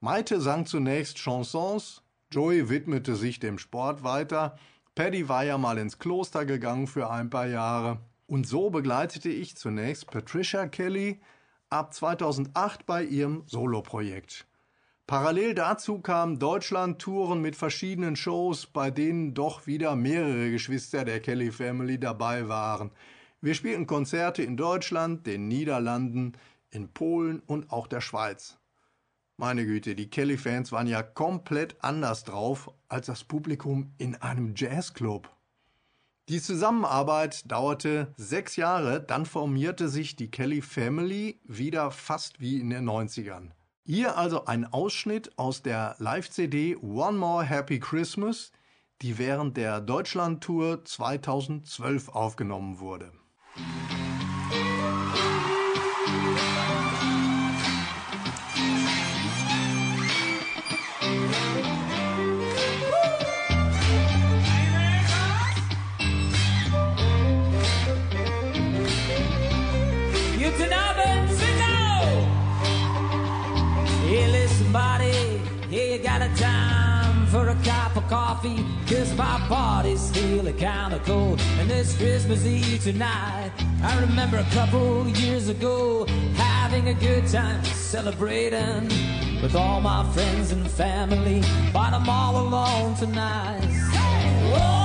Maite 0.00 0.40
sang 0.40 0.66
zunächst 0.66 1.18
Chansons, 1.18 2.02
Joey 2.32 2.68
widmete 2.70 3.16
sich 3.16 3.40
dem 3.40 3.58
Sport 3.58 4.02
weiter, 4.02 4.56
Paddy 4.94 5.28
war 5.28 5.44
ja 5.44 5.58
mal 5.58 5.78
ins 5.78 5.98
Kloster 5.98 6.44
gegangen 6.44 6.86
für 6.86 7.10
ein 7.10 7.30
paar 7.30 7.46
Jahre 7.46 8.00
und 8.30 8.46
so 8.46 8.70
begleitete 8.70 9.28
ich 9.28 9.56
zunächst 9.56 10.08
Patricia 10.08 10.68
Kelly 10.68 11.18
ab 11.68 11.92
2008 11.92 12.86
bei 12.86 13.02
ihrem 13.02 13.42
Soloprojekt. 13.46 14.46
Parallel 15.08 15.54
dazu 15.54 15.98
kamen 15.98 16.38
Deutschland-Touren 16.38 17.42
mit 17.42 17.56
verschiedenen 17.56 18.14
Shows, 18.14 18.66
bei 18.66 18.92
denen 18.92 19.34
doch 19.34 19.66
wieder 19.66 19.96
mehrere 19.96 20.52
Geschwister 20.52 21.04
der 21.04 21.18
Kelly 21.18 21.50
Family 21.50 21.98
dabei 21.98 22.46
waren. 22.46 22.92
Wir 23.40 23.54
spielten 23.54 23.88
Konzerte 23.88 24.44
in 24.44 24.56
Deutschland, 24.56 25.26
den 25.26 25.48
Niederlanden, 25.48 26.34
in 26.70 26.88
Polen 26.88 27.40
und 27.46 27.72
auch 27.72 27.88
der 27.88 28.00
Schweiz. 28.00 28.58
Meine 29.38 29.66
Güte, 29.66 29.96
die 29.96 30.08
Kelly-Fans 30.08 30.70
waren 30.70 30.86
ja 30.86 31.02
komplett 31.02 31.82
anders 31.82 32.22
drauf 32.22 32.70
als 32.88 33.06
das 33.06 33.24
Publikum 33.24 33.92
in 33.98 34.14
einem 34.14 34.54
Jazzclub. 34.54 35.28
Die 36.28 36.40
Zusammenarbeit 36.40 37.50
dauerte 37.50 38.12
sechs 38.16 38.56
Jahre, 38.56 39.00
dann 39.00 39.26
formierte 39.26 39.88
sich 39.88 40.14
die 40.14 40.30
Kelly 40.30 40.62
Family 40.62 41.40
wieder 41.44 41.90
fast 41.90 42.40
wie 42.40 42.60
in 42.60 42.70
den 42.70 42.88
90ern. 42.88 43.50
Hier 43.84 44.16
also 44.16 44.44
ein 44.44 44.64
Ausschnitt 44.72 45.36
aus 45.36 45.62
der 45.62 45.96
Live-CD 45.98 46.76
One 46.76 47.18
More 47.18 47.44
Happy 47.44 47.80
Christmas, 47.80 48.52
die 49.02 49.18
während 49.18 49.56
der 49.56 49.80
Deutschland-Tour 49.80 50.84
2012 50.84 52.10
aufgenommen 52.10 52.78
wurde. 52.78 53.10
Cause 78.42 79.14
my 79.16 79.38
party's 79.48 80.10
feeling 80.10 80.56
kinda 80.56 80.98
cold. 81.04 81.40
And 81.58 81.68
this 81.68 81.96
Christmas 81.96 82.44
Eve 82.46 82.82
tonight, 82.82 83.50
I 83.82 84.00
remember 84.00 84.38
a 84.38 84.50
couple 84.54 85.08
years 85.08 85.48
ago, 85.48 86.06
having 86.36 86.88
a 86.88 86.94
good 86.94 87.26
time 87.26 87.62
celebrating 87.64 88.88
with 89.42 89.54
all 89.54 89.80
my 89.80 90.10
friends 90.12 90.52
and 90.52 90.70
family, 90.70 91.42
but 91.72 91.92
I'm 91.92 92.08
all 92.08 92.40
alone 92.40 92.94
tonight. 92.94 93.60
Whoa! 94.52 94.80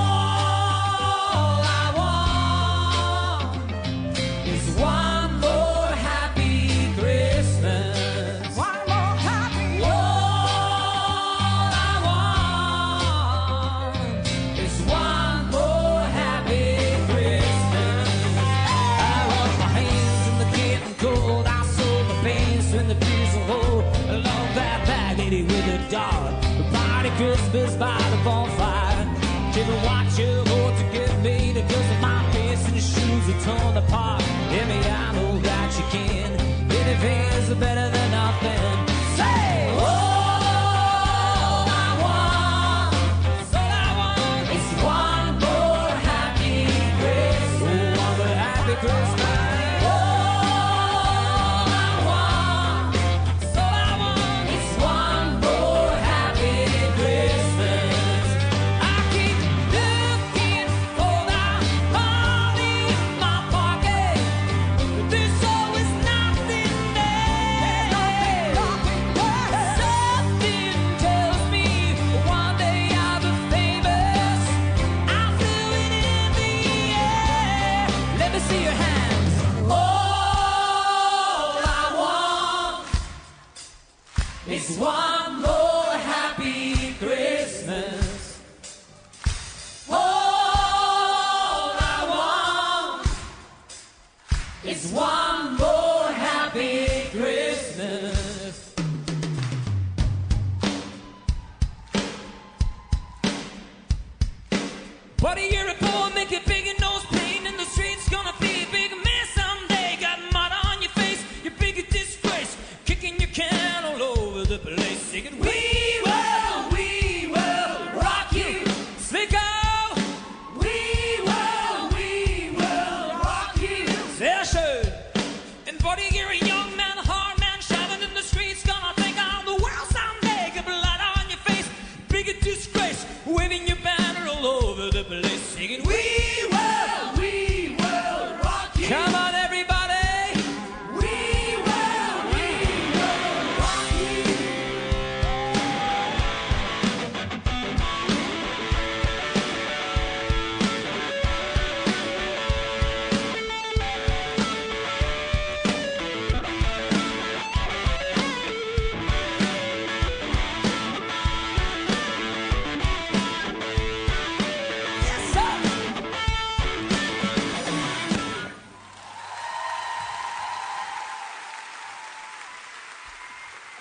Christmas 27.16 27.74
by 27.76 27.96
the 28.10 28.16
bonfire. 28.24 29.08
Children 29.54 29.82
watch 29.84 30.18
you 30.18 30.26
go 30.44 30.76
to 30.76 30.84
get 30.92 31.18
me 31.22 31.50
because 31.54 31.90
of 31.92 32.00
my 32.02 32.30
face 32.32 32.68
and 32.68 32.76
shoes 32.76 33.28
are 33.30 33.58
torn 33.58 33.76
apart. 33.78 34.20
Hear 34.50 34.66
me, 34.66 34.76
I 34.76 35.14
know 35.14 35.38
that 35.38 35.78
you 35.78 35.84
can. 35.90 36.32
Anything's 36.70 37.54
better 37.58 37.88
than 37.88 38.10
nothing. 38.10 38.86
Say, 39.16 39.74
oh! 39.78 40.05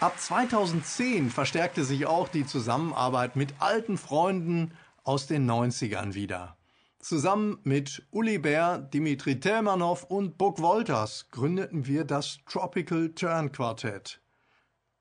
Ab 0.05 0.19
2010 0.19 1.31
verstärkte 1.31 1.83
sich 1.83 2.05
auch 2.05 2.27
die 2.27 2.45
Zusammenarbeit 2.45 3.35
mit 3.35 3.55
alten 3.57 3.97
Freunden 3.97 4.71
aus 5.03 5.25
den 5.25 5.49
90ern 5.49 6.13
wieder. 6.13 6.57
Zusammen 6.99 7.57
mit 7.63 8.05
Uli 8.11 8.37
Bär, 8.37 8.77
Dimitri 8.77 9.39
Telmanov 9.39 10.03
und 10.03 10.37
Buck 10.37 10.61
Wolters 10.61 11.31
gründeten 11.31 11.87
wir 11.87 12.03
das 12.03 12.37
Tropical 12.45 13.13
Turn 13.15 13.51
Quartett. 13.51 14.21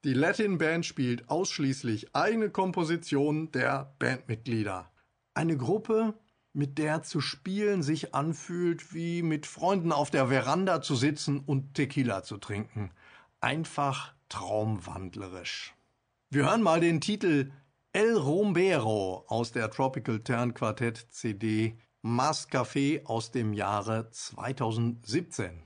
Die 0.04 0.14
Latin 0.14 0.56
Band 0.56 0.86
spielt 0.86 1.28
ausschließlich 1.28 2.16
eigene 2.16 2.48
Kompositionen 2.48 3.52
der 3.52 3.94
Bandmitglieder. 3.98 4.90
Eine 5.34 5.58
Gruppe, 5.58 6.14
mit 6.54 6.78
der 6.78 7.02
zu 7.02 7.20
spielen 7.20 7.82
sich 7.82 8.14
anfühlt, 8.14 8.94
wie 8.94 9.20
mit 9.20 9.44
Freunden 9.44 9.92
auf 9.92 10.10
der 10.10 10.28
Veranda 10.28 10.80
zu 10.80 10.96
sitzen 10.96 11.40
und 11.40 11.74
Tequila 11.74 12.22
zu 12.22 12.38
trinken. 12.38 12.90
Einfach 13.42 14.13
traumwandlerisch. 14.28 15.74
Wir 16.30 16.44
hören 16.46 16.62
mal 16.62 16.80
den 16.80 17.00
Titel 17.00 17.52
El 17.92 18.16
Rombero 18.16 19.24
aus 19.28 19.52
der 19.52 19.70
Tropical 19.70 20.20
Turn 20.20 20.54
Quartett 20.54 21.06
CD 21.10 21.78
Mas 22.02 22.48
Café 22.48 23.04
aus 23.06 23.30
dem 23.30 23.52
Jahre 23.52 24.10
2017. 24.10 25.63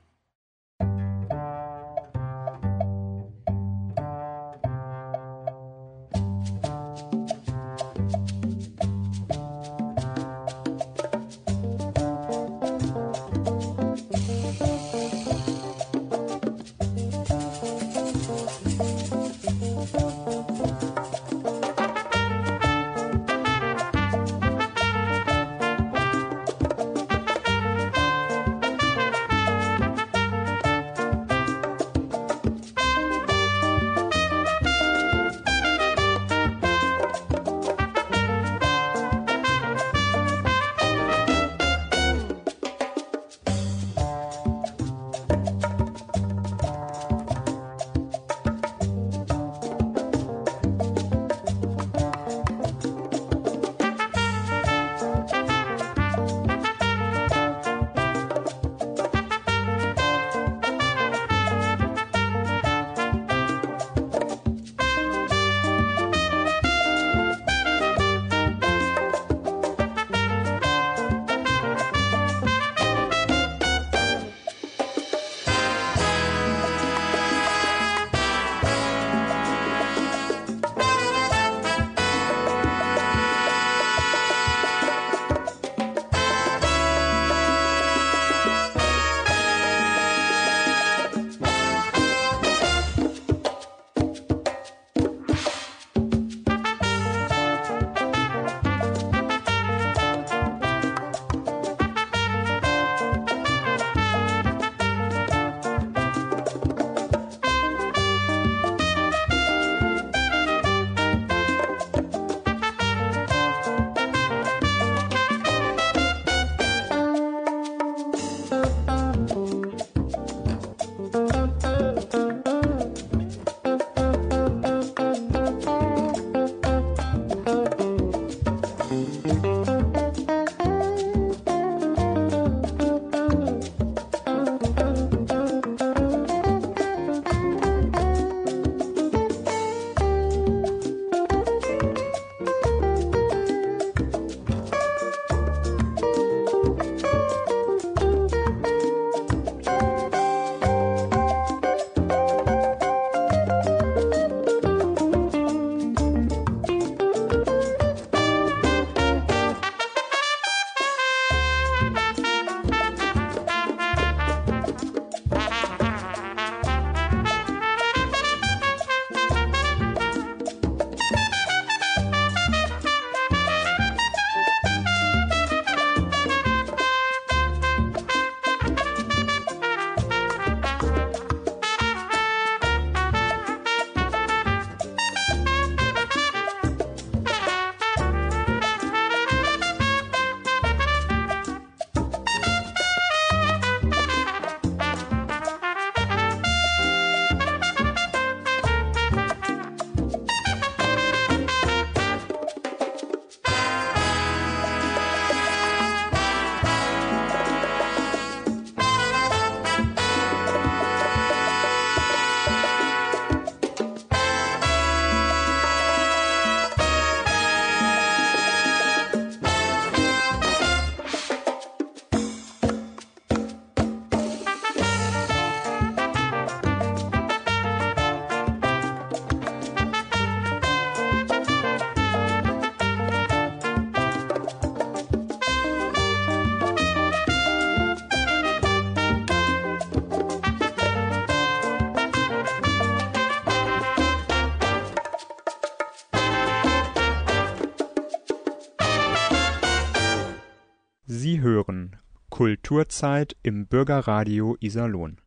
Kulturzeit 252.39 253.37
im 253.43 253.67
Bürgerradio 253.67 254.57
Iserlohn. 254.61 255.21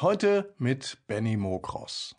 Heute 0.00 0.54
mit 0.56 0.96
Benny 1.06 1.36
Mokros. 1.36 2.16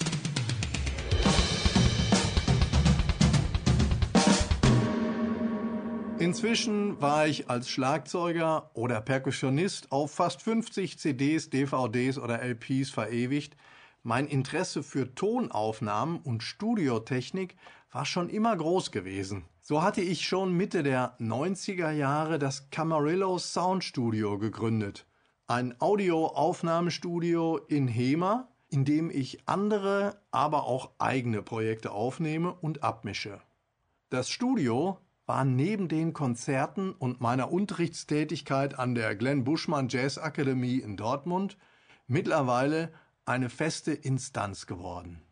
Inzwischen 6.19 7.01
war 7.01 7.25
ich 7.25 7.49
als 7.49 7.69
Schlagzeuger 7.69 8.69
oder 8.75 9.01
Perkussionist 9.01 9.91
auf 9.91 10.11
fast 10.13 10.43
50 10.43 10.99
CDs, 10.99 11.49
DVDs 11.49 12.19
oder 12.19 12.43
LPs 12.43 12.91
verewigt. 12.91 13.57
Mein 14.03 14.27
Interesse 14.27 14.83
für 14.83 15.15
Tonaufnahmen 15.15 16.19
und 16.19 16.43
Studiotechnik 16.43 17.55
war 17.91 18.05
schon 18.05 18.29
immer 18.29 18.55
groß 18.55 18.91
gewesen. 18.91 19.45
So 19.67 19.81
hatte 19.81 20.01
ich 20.01 20.27
schon 20.27 20.53
Mitte 20.53 20.83
der 20.83 21.17
90er 21.17 21.89
Jahre 21.89 22.37
das 22.37 22.69
Camarillo 22.69 23.39
Sound 23.39 23.83
Studio 23.83 24.37
gegründet. 24.37 25.07
Ein 25.47 25.73
Audioaufnahmestudio 25.81 27.57
in 27.67 27.87
Hema, 27.87 28.47
in 28.69 28.85
dem 28.85 29.09
ich 29.09 29.49
andere, 29.49 30.21
aber 30.29 30.65
auch 30.65 30.91
eigene 30.99 31.41
Projekte 31.41 31.93
aufnehme 31.93 32.53
und 32.53 32.83
abmische. 32.83 33.41
Das 34.11 34.29
Studio 34.29 34.99
war 35.25 35.43
neben 35.43 35.87
den 35.87 36.13
Konzerten 36.13 36.91
und 36.91 37.19
meiner 37.19 37.51
Unterrichtstätigkeit 37.51 38.77
an 38.77 38.93
der 38.93 39.15
Glenn 39.15 39.45
Buschmann 39.45 39.89
Jazz 39.89 40.19
Akademie 40.19 40.77
in 40.77 40.95
Dortmund 40.95 41.57
mittlerweile 42.05 42.93
eine 43.25 43.49
feste 43.49 43.93
Instanz 43.93 44.67
geworden. 44.67 45.24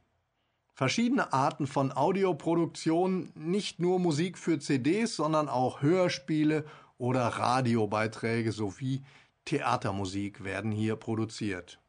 Verschiedene 0.76 1.34
Arten 1.34 1.68
von 1.68 1.92
Audioproduktion, 1.92 3.32
nicht 3.36 3.80
nur 3.80 4.00
Musik 4.00 4.40
für 4.40 4.58
CDs, 4.58 5.16
sondern 5.16 5.48
auch 5.48 5.84
Hörspiele 5.84 6.66
oder 6.98 7.28
Radiobeiträge 7.28 8.52
sowie 8.52 9.04
Theatermusik 9.46 10.44
werden 10.44 10.72
hier 10.72 10.96
produziert. 10.96 11.80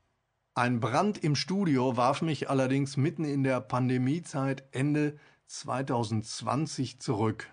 Ein 0.55 0.81
Brand 0.81 1.19
im 1.19 1.35
Studio 1.35 1.97
warf 1.97 2.21
mich 2.21 2.51
allerdings 2.51 2.97
mitten 2.97 3.25
in 3.25 3.43
der 3.43 3.61
Pandemiezeit 3.61 4.65
Ende 4.71 5.19
2020 5.47 7.01
zurück. 7.01 7.49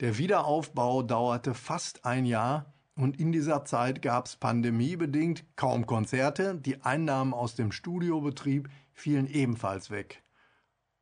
Der 0.00 0.16
Wiederaufbau 0.16 1.02
dauerte 1.02 1.54
fast 1.54 2.04
ein 2.04 2.24
Jahr 2.24 2.72
und 2.96 3.20
in 3.20 3.30
dieser 3.30 3.64
Zeit 3.64 4.02
gab 4.02 4.26
es 4.26 4.36
pandemiebedingt 4.36 5.44
kaum 5.56 5.86
Konzerte, 5.86 6.54
die 6.56 6.82
Einnahmen 6.82 7.34
aus 7.34 7.54
dem 7.54 7.72
Studiobetrieb 7.72 8.68
fielen 8.94 9.26
ebenfalls 9.26 9.90
weg. 9.90 10.22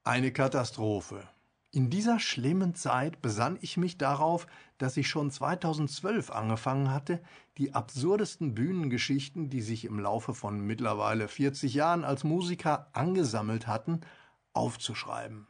Eine 0.02 0.32
Katastrophe. 0.32 1.28
In 1.70 1.88
dieser 1.88 2.18
schlimmen 2.20 2.74
Zeit 2.74 3.22
besann 3.22 3.56
ich 3.62 3.76
mich 3.76 3.96
darauf, 3.96 4.46
dass 4.76 4.96
ich 4.96 5.08
schon 5.08 5.30
2012 5.30 6.30
angefangen 6.30 6.90
hatte, 6.90 7.22
die 7.56 7.72
absurdesten 7.72 8.54
Bühnengeschichten, 8.54 9.48
die 9.48 9.62
sich 9.62 9.84
im 9.84 9.98
Laufe 9.98 10.34
von 10.34 10.60
mittlerweile 10.60 11.28
40 11.28 11.72
Jahren 11.72 12.04
als 12.04 12.24
Musiker 12.24 12.88
angesammelt 12.92 13.66
hatten, 13.66 14.00
aufzuschreiben. 14.52 15.46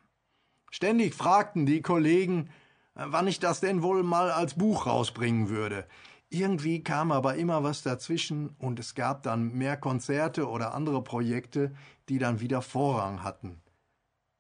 Ständig 0.70 1.14
fragten 1.14 1.66
die 1.66 1.82
Kollegen, 1.82 2.50
wann 2.94 3.26
ich 3.26 3.40
das 3.40 3.60
denn 3.60 3.82
wohl 3.82 4.02
mal 4.02 4.30
als 4.30 4.54
Buch 4.54 4.86
rausbringen 4.86 5.48
würde. 5.48 5.86
Irgendwie 6.32 6.82
kam 6.82 7.12
aber 7.12 7.34
immer 7.34 7.62
was 7.62 7.82
dazwischen 7.82 8.56
und 8.58 8.80
es 8.80 8.94
gab 8.94 9.22
dann 9.22 9.52
mehr 9.52 9.76
Konzerte 9.76 10.48
oder 10.48 10.72
andere 10.72 11.04
Projekte, 11.04 11.74
die 12.08 12.18
dann 12.18 12.40
wieder 12.40 12.62
Vorrang 12.62 13.22
hatten. 13.22 13.60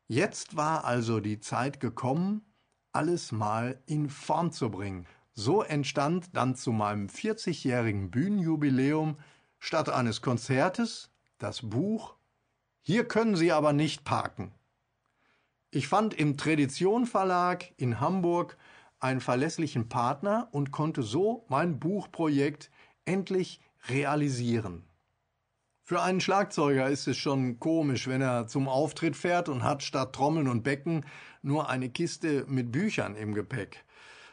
Jetzt 0.08 0.56
war 0.56 0.86
also 0.86 1.20
die 1.20 1.38
Zeit 1.38 1.80
gekommen, 1.80 2.46
alles 2.92 3.30
mal 3.30 3.78
in 3.84 4.08
Form 4.08 4.52
zu 4.52 4.70
bringen. 4.70 5.06
So 5.34 5.62
entstand 5.62 6.34
dann 6.34 6.56
zu 6.56 6.72
meinem 6.72 7.08
40-jährigen 7.08 8.10
Bühnenjubiläum 8.10 9.18
statt 9.58 9.90
eines 9.90 10.22
Konzertes 10.22 11.10
das 11.36 11.60
Buch 11.60 12.16
Hier 12.80 13.06
können 13.06 13.36
Sie 13.36 13.52
aber 13.52 13.74
nicht 13.74 14.02
parken. 14.04 14.54
Ich 15.70 15.88
fand 15.88 16.14
im 16.14 16.38
Tradition 16.38 17.04
Verlag 17.04 17.70
in 17.76 18.00
Hamburg 18.00 18.56
einen 19.02 19.20
verlässlichen 19.20 19.88
Partner 19.88 20.48
und 20.52 20.70
konnte 20.70 21.02
so 21.02 21.44
mein 21.48 21.78
Buchprojekt 21.78 22.70
endlich 23.04 23.60
realisieren. 23.88 24.84
Für 25.82 26.02
einen 26.02 26.20
Schlagzeuger 26.20 26.88
ist 26.88 27.08
es 27.08 27.18
schon 27.18 27.58
komisch, 27.58 28.06
wenn 28.06 28.22
er 28.22 28.46
zum 28.46 28.68
Auftritt 28.68 29.16
fährt 29.16 29.48
und 29.48 29.64
hat 29.64 29.82
statt 29.82 30.14
Trommeln 30.14 30.46
und 30.46 30.62
Becken 30.62 31.04
nur 31.42 31.68
eine 31.68 31.90
Kiste 31.90 32.46
mit 32.48 32.70
Büchern 32.70 33.16
im 33.16 33.34
Gepäck. 33.34 33.84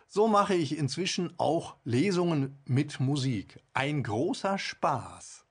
So 0.07 0.27
mache 0.27 0.53
ich 0.53 0.77
inzwischen 0.77 1.33
auch 1.37 1.75
Lesungen 1.83 2.59
mit 2.65 2.99
Musik. 2.99 3.59
Ein 3.73 4.03
großer 4.03 4.57
Spaß. 4.57 5.45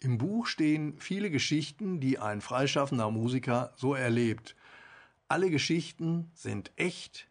Im 0.00 0.18
Buch 0.18 0.46
stehen 0.46 0.94
viele 0.98 1.30
Geschichten, 1.30 2.00
die 2.00 2.20
ein 2.20 2.40
freischaffender 2.40 3.10
Musiker 3.10 3.72
so 3.76 3.94
erlebt. 3.94 4.54
Alle 5.26 5.50
Geschichten 5.50 6.30
sind 6.34 6.70
echt 6.76 7.27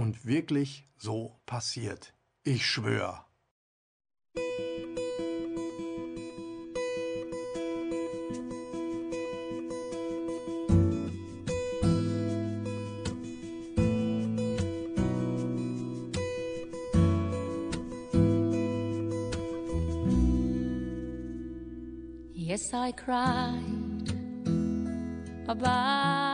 und 0.00 0.24
wirklich 0.24 0.88
so 0.96 1.36
passiert. 1.44 2.14
Ich 2.42 2.66
schwör. 2.66 3.26
Yes, 22.32 22.72
I 22.72 22.92
cried 22.92 24.12
about 25.46 26.29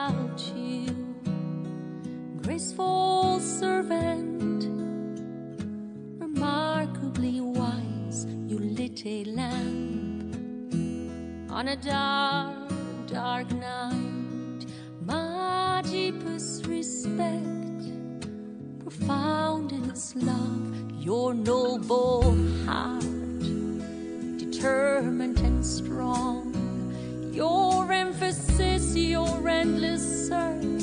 graceful 2.57 3.39
servant, 3.39 4.65
remarkably 6.19 7.39
wise. 7.39 8.25
You 8.47 8.59
lit 8.59 9.05
a 9.05 9.25
lamp 9.25 10.35
on 11.51 11.69
a 11.69 11.77
dark, 11.77 12.71
dark 13.09 13.51
night. 13.53 14.65
My 15.05 15.83
deepest 15.85 16.67
respect, 16.67 17.85
profound 18.83 19.73
in 19.73 19.91
its 19.91 20.17
love, 20.17 20.93
your 20.99 21.35
noble 21.35 22.35
heart 22.65 23.03
determined 24.39 25.41
and 25.41 25.63
strong. 25.63 26.55
Your 27.35 27.93
emphasis, 27.93 28.97
your 28.97 29.47
endless 29.47 30.29
search 30.29 30.76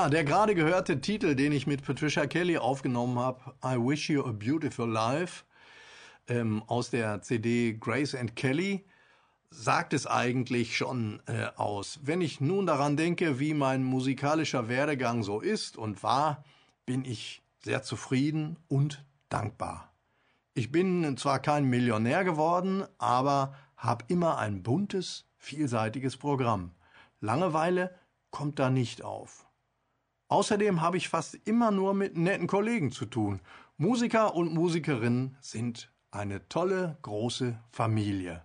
Ja, 0.00 0.08
der 0.08 0.24
gerade 0.24 0.54
gehörte 0.54 1.02
Titel, 1.02 1.34
den 1.34 1.52
ich 1.52 1.66
mit 1.66 1.84
Patricia 1.84 2.26
Kelly 2.26 2.56
aufgenommen 2.56 3.18
habe, 3.18 3.52
I 3.62 3.76
Wish 3.76 4.08
You 4.08 4.24
a 4.24 4.32
Beautiful 4.32 4.88
Life, 4.88 5.44
ähm, 6.26 6.62
aus 6.68 6.88
der 6.88 7.20
CD 7.20 7.74
Grace 7.78 8.14
and 8.14 8.34
Kelly, 8.34 8.86
sagt 9.50 9.92
es 9.92 10.06
eigentlich 10.06 10.74
schon 10.74 11.20
äh, 11.26 11.48
aus. 11.54 12.00
Wenn 12.02 12.22
ich 12.22 12.40
nun 12.40 12.64
daran 12.64 12.96
denke, 12.96 13.38
wie 13.40 13.52
mein 13.52 13.84
musikalischer 13.84 14.70
Werdegang 14.70 15.22
so 15.22 15.38
ist 15.38 15.76
und 15.76 16.02
war, 16.02 16.44
bin 16.86 17.04
ich 17.04 17.42
sehr 17.62 17.82
zufrieden 17.82 18.56
und 18.68 19.04
dankbar. 19.28 19.92
Ich 20.54 20.72
bin 20.72 21.18
zwar 21.18 21.40
kein 21.40 21.66
Millionär 21.66 22.24
geworden, 22.24 22.84
aber 22.96 23.54
habe 23.76 24.06
immer 24.08 24.38
ein 24.38 24.62
buntes, 24.62 25.26
vielseitiges 25.36 26.16
Programm. 26.16 26.70
Langeweile 27.20 27.94
kommt 28.30 28.58
da 28.58 28.70
nicht 28.70 29.02
auf. 29.04 29.49
Außerdem 30.30 30.80
habe 30.80 30.96
ich 30.96 31.08
fast 31.08 31.34
immer 31.44 31.72
nur 31.72 31.92
mit 31.92 32.16
netten 32.16 32.46
Kollegen 32.46 32.92
zu 32.92 33.04
tun. 33.04 33.40
Musiker 33.76 34.36
und 34.36 34.54
Musikerinnen 34.54 35.36
sind 35.40 35.92
eine 36.12 36.48
tolle, 36.48 36.98
große 37.02 37.58
Familie. 37.72 38.44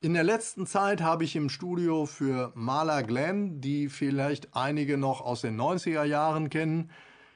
In 0.00 0.14
der 0.14 0.24
letzten 0.24 0.66
Zeit 0.66 1.02
habe 1.02 1.24
ich 1.24 1.36
im 1.36 1.50
Studio 1.50 2.06
für 2.06 2.50
Marla 2.54 3.02
Glenn, 3.02 3.60
die 3.60 3.90
vielleicht 3.90 4.56
einige 4.56 4.96
noch 4.96 5.20
aus 5.20 5.42
den 5.42 5.60
90er 5.60 6.04
Jahren 6.04 6.48
kennen, 6.48 6.92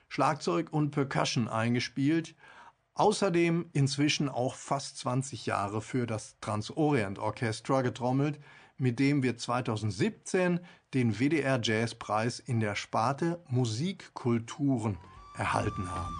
Schlagzeug 0.08 0.72
und 0.72 0.90
Percussion 0.90 1.48
eingespielt. 1.48 2.34
Außerdem 2.94 3.68
inzwischen 3.74 4.30
auch 4.30 4.54
fast 4.54 4.96
20 4.98 5.44
Jahre 5.44 5.82
für 5.82 6.06
das 6.06 6.38
Transorient 6.40 7.18
Orchestra 7.18 7.82
getrommelt, 7.82 8.40
mit 8.83 8.99
dem 8.99 9.22
wir 9.22 9.39
2017 9.39 10.59
den 10.93 11.20
WDR 11.20 11.61
Jazzpreis 11.62 12.41
in 12.41 12.59
der 12.59 12.74
Sparte 12.74 13.41
Musikkulturen 13.49 14.99
erhalten 15.37 15.89
haben. 15.89 16.16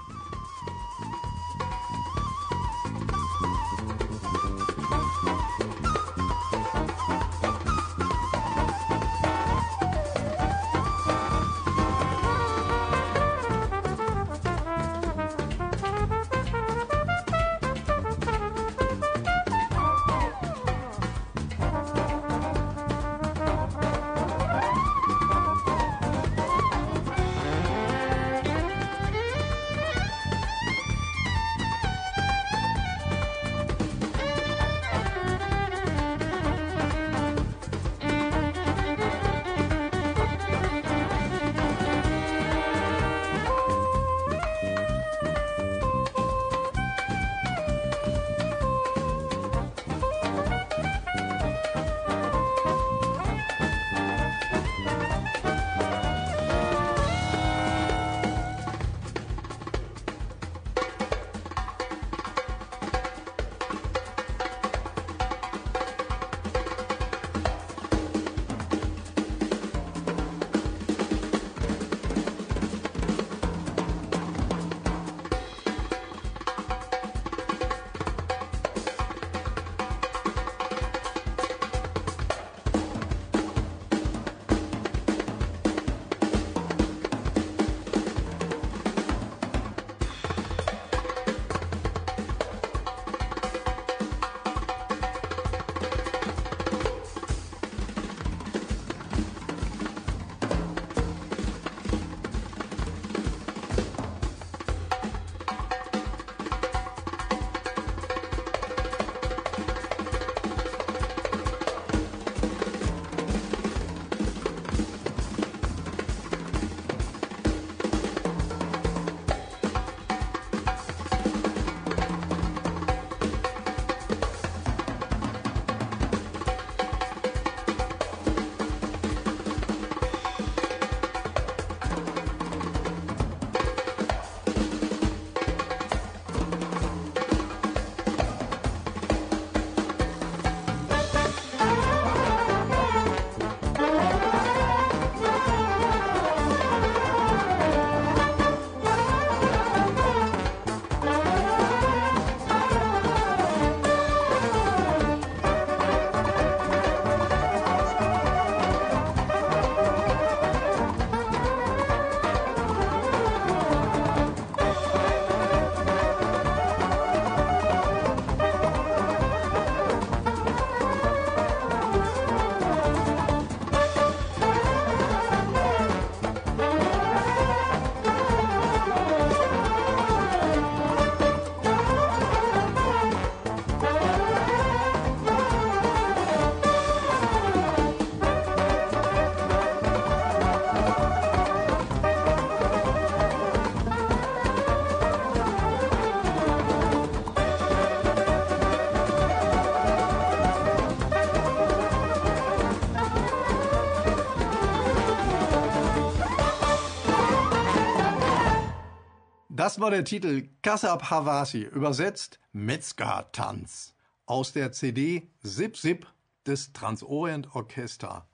Das 209.63 209.79
war 209.79 209.93
der 209.93 210.03
Titel 210.03 210.49
Kassab 210.63 211.09
Havasi, 211.09 211.61
übersetzt 211.61 212.41
Metzger-Tanz, 212.51 213.95
aus 214.27 214.53
der 214.53 214.73
CD 214.73 215.31
Zip 215.45 215.77
Zip 215.77 216.05
des 216.45 216.73
Transorient 216.73 217.55
Orchester. 217.55 218.27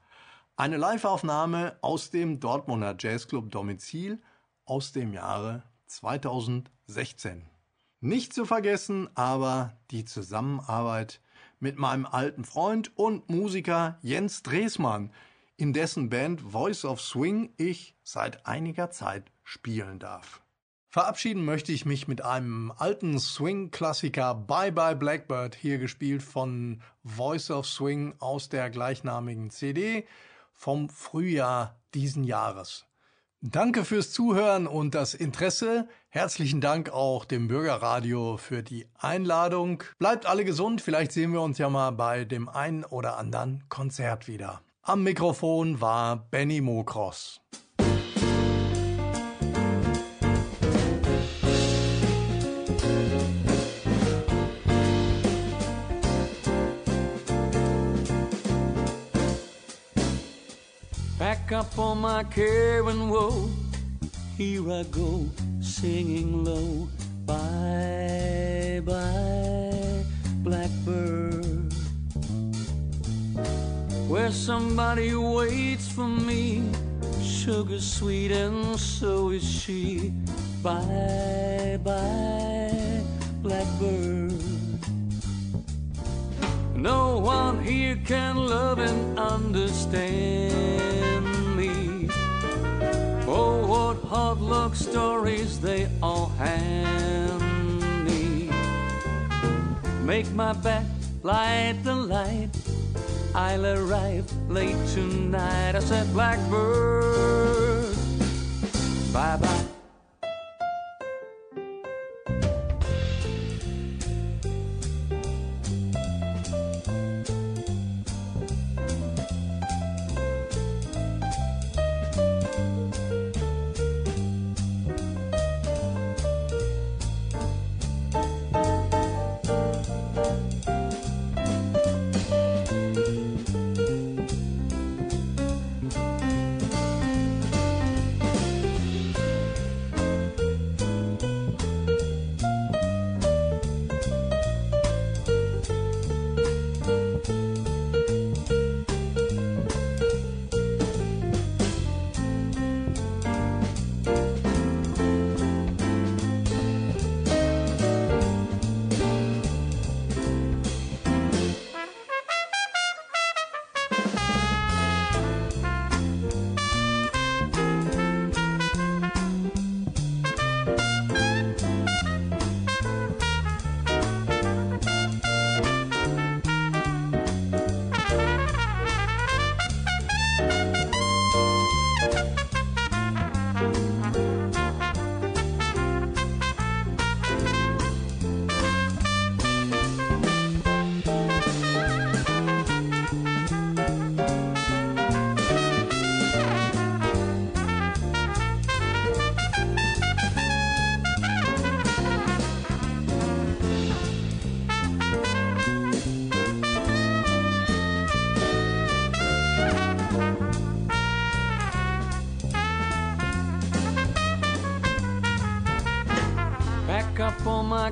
Eine 0.57 0.79
Liveaufnahme 0.79 1.77
aus 1.83 2.09
dem 2.09 2.41
Dortmunder 2.41 2.97
Jazzclub 2.99 3.51
Domizil 3.51 4.23
aus 4.65 4.93
dem 4.93 5.13
Jahre 5.13 5.65
2016. 5.85 7.45
Nicht 8.01 8.33
zu 8.33 8.47
vergessen 8.47 9.11
aber 9.15 9.77
die 9.91 10.07
Zusammenarbeit 10.07 11.21
mit 11.61 11.77
meinem 11.77 12.07
alten 12.07 12.47
Freund 12.47 12.97
und 12.97 13.29
Musiker 13.29 13.99
Jens 14.01 14.43
Dresmann, 14.43 15.13
in 15.59 15.75
dessen 15.75 16.09
Band 16.09 16.41
Voice 16.41 16.87
of 16.87 17.03
Swing 17.03 17.53
ich 17.59 17.95
seit 18.03 18.47
einiger 18.47 18.91
Zeit 18.91 19.31
spielen 19.45 19.99
darf. 19.99 20.41
Verabschieden 20.99 21.45
möchte 21.45 21.71
ich 21.71 21.87
mich 21.87 22.09
mit 22.09 22.25
einem 22.25 22.73
alten 22.77 23.21
Swing-Klassiker 23.21 24.35
Bye 24.35 24.73
Bye 24.73 24.97
Blackbird, 24.97 25.55
hier 25.55 25.79
gespielt 25.79 26.25
von 26.25 26.83
Voice 27.05 27.53
of 27.53 27.67
Swing 27.67 28.15
aus 28.19 28.49
der 28.49 28.69
gleichnamigen 28.69 29.51
CD 29.51 30.09
vom 30.53 30.89
Frühjahr 30.89 31.77
diesen 31.95 32.25
Jahres. 32.25 32.87
Danke 33.41 33.85
fürs 33.85 34.11
Zuhören 34.11 34.67
und 34.67 34.97
das 34.97 35.15
Interesse. 35.15 35.89
Herzlichen 36.09 36.61
Dank 36.61 36.91
auch 36.91 37.25
dem 37.25 37.47
Bürgerradio 37.47 38.37
für 38.37 38.65
die 38.65 38.89
Einladung. 38.99 39.85
Bleibt 40.01 40.27
alle 40.27 40.45
gesund, 40.45 40.81
vielleicht 40.81 41.13
sehen 41.13 41.33
wir 41.33 41.43
uns 41.43 41.59
ja 41.59 41.71
mal 41.71 41.93
bei 41.93 42.25
dem 42.25 42.49
einen 42.49 42.85
oder 42.85 43.19
anderen 43.19 43.63
Konzert 43.69 44.27
wieder. 44.27 44.63
Am 44.83 45.05
Mikrofon 45.05 45.81
war 45.81 46.17
Benny 46.17 46.61
Mokros. 46.61 47.41
Back 61.49 61.65
up 61.65 61.79
on 61.79 62.03
my 62.03 62.25
care 62.25 62.87
and 62.91 63.11
woe. 63.11 63.49
Here 64.37 64.71
I 64.71 64.83
go, 64.91 65.25
singing 65.63 66.45
low. 66.45 66.87
Bye 67.25 68.83
bye, 68.85 70.05
blackbird. 70.43 71.73
Where 74.09 74.31
somebody 74.31 75.15
waits 75.15 75.91
for 75.91 76.07
me, 76.07 76.65
sugar 77.23 77.81
sweet, 77.81 78.31
and 78.31 78.79
so 78.79 79.31
is 79.31 79.43
she. 79.43 80.13
Bye 80.63 81.79
bye, 81.83 83.01
blackbird. 83.41 84.35
No 86.75 87.17
one 87.17 87.65
here 87.65 87.97
can 88.05 88.37
love 88.37 88.81
and 88.81 89.19
understand. 89.19 90.89
Oh, 93.31 93.67
what 93.67 94.03
hard 94.09 94.41
luck 94.41 94.75
stories 94.75 95.61
they 95.61 95.87
all 96.03 96.31
hand 96.39 97.43
me. 98.07 98.49
Make 100.03 100.33
my 100.33 100.55
back 100.55 100.87
light 101.23 101.77
the 101.85 101.95
light. 101.95 102.49
I'll 103.35 103.67
arrive 103.67 104.25
late 104.49 104.81
tonight. 104.95 105.75
I 105.77 105.81
said, 105.81 106.11
Blackbird, 106.15 107.95
bye 109.13 109.37
bye. 109.37 109.78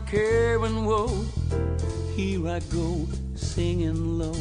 Care 0.07 0.65
and 0.65 0.87
woe. 0.87 1.25
Here 2.15 2.47
I 2.49 2.61
go, 2.73 3.07
singing 3.35 4.19
low. 4.19 4.39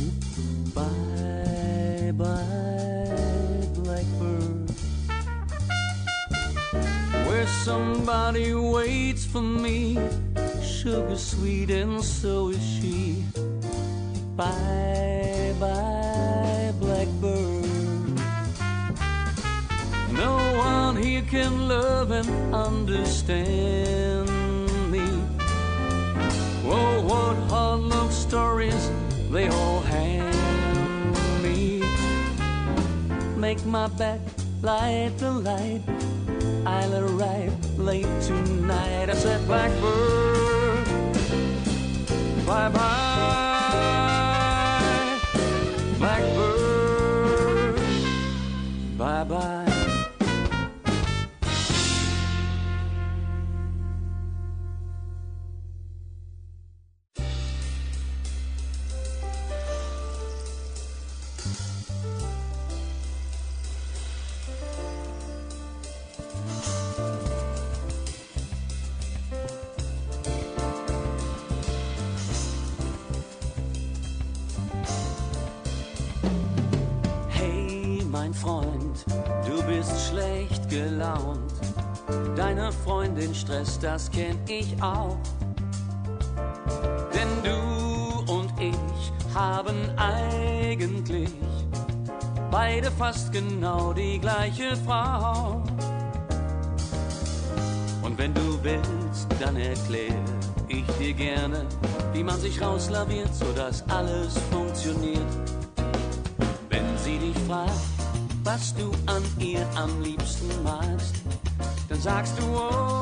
Bye 0.73 2.11
bye, 2.11 3.67
blackbird. 3.73 4.69
Where 7.27 7.47
somebody 7.47 8.53
waits 8.53 9.25
for 9.25 9.41
me, 9.41 9.97
sugar 10.61 11.17
sweet, 11.17 11.71
and 11.71 12.03
so 12.03 12.49
is 12.49 12.63
she. 12.63 13.23
Bye 14.35 15.55
bye, 15.59 16.73
blackbird. 16.79 17.65
No 20.13 20.37
one 20.57 20.95
here 20.97 21.23
can 21.23 21.67
love 21.67 22.11
and 22.11 22.53
understand. 22.53 24.24
Oh, 26.67 27.01
what 27.01 27.35
hard 27.49 27.81
love 27.81 28.13
stories 28.13 28.89
they 29.31 29.47
all 29.47 29.81
hand 29.81 31.15
me. 31.43 31.83
Make 33.35 33.63
my 33.65 33.87
back 33.87 34.19
light 34.61 35.11
the 35.17 35.31
light. 35.31 35.81
I'll 36.65 36.95
arrive 36.95 37.53
late 37.77 38.21
tonight. 38.21 39.09
I 39.09 39.13
said, 39.13 39.45
Blackbird, 39.45 40.87
bye 42.45 42.69
bye. 42.69 43.14
Das 83.95 84.11
kenn 84.11 84.37
ich 84.49 84.75
auch. 84.83 85.17
Denn 87.13 87.29
du 87.45 88.33
und 88.33 88.51
ich 88.59 89.13
haben 89.33 89.77
eigentlich 89.95 91.31
beide 92.51 92.91
fast 92.91 93.31
genau 93.31 93.93
die 93.93 94.19
gleiche 94.19 94.75
Frau. 94.85 95.63
Und 98.01 98.17
wenn 98.17 98.33
du 98.33 98.59
willst, 98.61 99.27
dann 99.39 99.55
erklär 99.55 100.25
ich 100.67 100.85
dir 100.99 101.13
gerne, 101.13 101.65
wie 102.11 102.23
man 102.23 102.37
sich 102.37 102.61
rauslaviert, 102.61 103.33
sodass 103.33 103.81
alles 103.89 104.37
funktioniert. 104.51 105.31
Wenn 106.69 106.97
sie 106.97 107.17
dich 107.17 107.37
fragt, 107.47 107.71
was 108.43 108.75
du 108.75 108.91
an 109.05 109.23
ihr 109.39 109.65
am 109.77 110.01
liebsten 110.01 110.49
magst, 110.63 111.15
dann 111.87 112.01
sagst 112.01 112.37
du, 112.39 112.43
oh, 112.57 112.94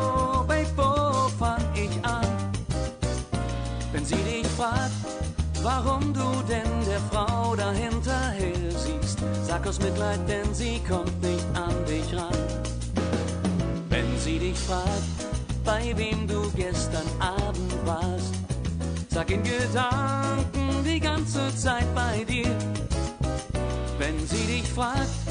warum 5.73 6.13
du 6.13 6.29
denn 6.47 6.71
der 6.85 6.99
Frau 7.11 7.55
dahinterher 7.55 8.71
siehst, 8.71 9.19
sag 9.43 9.65
aus 9.67 9.79
Mitleid, 9.79 10.19
denn 10.27 10.53
sie 10.53 10.79
kommt 10.87 11.21
nicht 11.21 11.45
an 11.55 11.73
dich 11.85 12.15
ran. 12.15 12.37
Wenn 13.89 14.17
sie 14.19 14.39
dich 14.39 14.57
fragt, 14.57 15.17
bei 15.65 15.93
wem 15.95 16.27
du 16.27 16.41
gestern 16.55 17.07
Abend 17.19 17.73
warst, 17.85 18.33
sag 19.09 19.31
in 19.31 19.43
Gedanken 19.43 20.83
die 20.85 20.99
ganze 20.99 21.55
Zeit 21.55 21.87
bei 21.95 22.23
dir. 22.23 22.55
Wenn 23.97 24.17
sie 24.27 24.45
dich 24.45 24.67
fragt, 24.67 25.21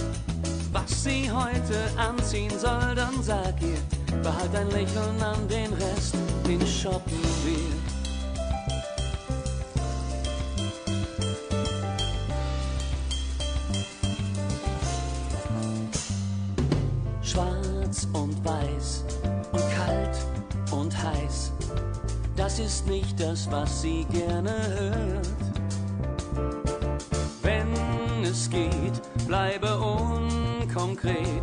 was 0.72 1.04
sie 1.04 1.30
heute 1.30 1.78
anziehen 1.96 2.58
soll, 2.58 2.94
dann 2.94 3.22
sag 3.22 3.54
ihr, 3.60 3.82
behalt 4.22 4.54
ein 4.54 4.70
Lächeln 4.70 5.22
an 5.22 5.46
den 5.48 5.72
Rest, 5.74 6.14
den 6.46 6.66
shoppen 6.66 7.22
wir. 7.44 8.01
Ist 22.82 22.86
nicht 22.88 23.20
das, 23.20 23.50
was 23.50 23.82
sie 23.82 24.04
gerne 24.10 24.54
hört. 24.78 25.28
Wenn 27.42 28.24
es 28.24 28.48
geht, 28.48 29.00
bleibe 29.26 29.78
unkonkret, 29.78 31.42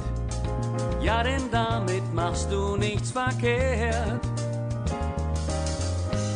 ja, 1.01 1.23
denn 1.23 1.43
damit 1.51 2.13
machst 2.13 2.51
du 2.51 2.75
nichts 2.77 3.11
verkehrt. 3.11 4.21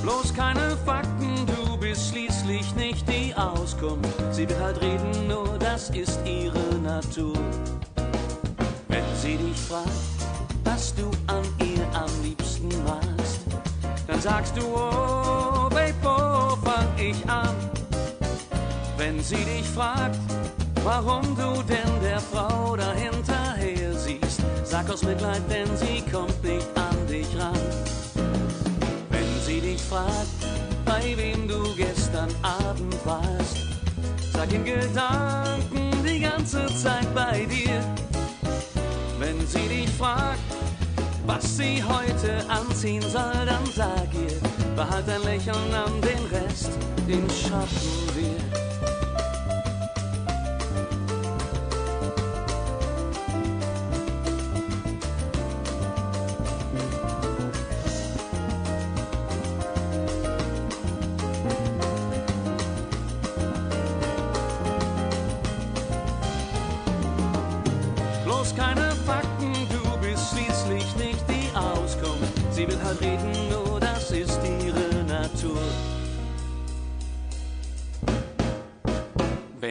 Bloß 0.03 0.33
keine 0.33 0.77
Fakten, 0.85 1.45
du 1.47 1.77
bist 1.77 2.09
schließlich 2.09 2.75
nicht 2.75 3.07
die 3.07 3.33
Auskunft. 3.35 4.09
Sie 4.31 4.47
will 4.47 4.59
halt 4.59 4.81
reden, 4.81 5.27
nur 5.27 5.57
das 5.59 5.89
ist 5.89 6.19
ihre 6.25 6.75
Natur. 6.83 7.37
Wenn 8.87 9.03
sie 9.21 9.37
dich 9.37 9.59
fragt, 9.59 9.89
was 10.63 10.93
du 10.95 11.09
an 11.27 11.43
ihr 11.59 11.72
dann 14.07 14.21
sagst 14.21 14.55
du, 14.57 14.61
oh, 14.61 15.69
Babe, 15.69 15.93
wo 16.01 16.55
fang 16.63 16.87
ich 16.97 17.27
an? 17.29 17.55
Wenn 18.97 19.21
sie 19.21 19.43
dich 19.43 19.67
fragt, 19.67 20.19
warum 20.83 21.23
du 21.35 21.61
denn 21.63 22.01
der 22.01 22.19
Frau 22.19 22.75
dahinterher 22.75 23.93
siehst, 23.93 24.41
sag 24.63 24.89
aus 24.89 25.03
Mitleid, 25.03 25.41
denn 25.49 25.67
sie 25.77 26.01
kommt 26.11 26.43
nicht 26.43 26.67
an 26.75 27.07
dich 27.07 27.27
ran. 27.37 27.59
Wenn 29.09 29.41
sie 29.45 29.61
dich 29.61 29.81
fragt, 29.81 30.27
bei 30.85 31.15
wem 31.17 31.47
du 31.47 31.75
gestern 31.75 32.29
Abend 32.41 32.95
warst, 33.05 33.57
sag 34.33 34.51
in 34.51 34.65
Gedanken 34.65 35.91
die 36.05 36.19
ganze 36.19 36.65
Zeit 36.75 37.13
bei 37.15 37.45
dir. 37.45 37.81
Wenn 39.19 39.45
sie 39.47 39.67
dich 39.67 39.89
fragt, 39.91 40.22
was 41.35 41.57
sie 41.57 41.83
heute 41.83 42.47
anziehen 42.49 43.01
soll, 43.01 43.45
dann 43.45 43.65
sag 43.73 44.07
ihr, 44.13 44.75
behalt 44.75 45.09
ein 45.09 45.23
Lächeln 45.23 45.73
an 45.73 46.01
den 46.01 46.25
Rest, 46.25 46.71
den 47.07 47.27
schaffen 47.29 48.15
wir. 48.15 48.72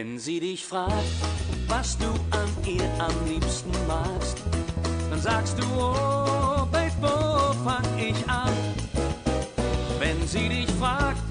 Wenn 0.05 0.19
sie 0.19 0.41
dich 0.41 0.65
fragt, 0.67 0.93
was 1.69 1.97
du 1.97 2.07
an 2.33 2.49
ihr 2.67 2.83
am 2.99 3.15
liebsten 3.29 3.71
magst, 3.87 4.37
dann 5.09 5.21
sagst 5.21 5.57
du, 5.57 5.63
oh, 5.79 6.67
Babe, 6.73 6.91
wo 7.01 7.53
fang 7.63 7.87
ich 7.97 8.17
an? 8.29 8.53
Wenn 10.01 10.27
sie 10.27 10.49
dich 10.49 10.69
fragt, 10.81 11.23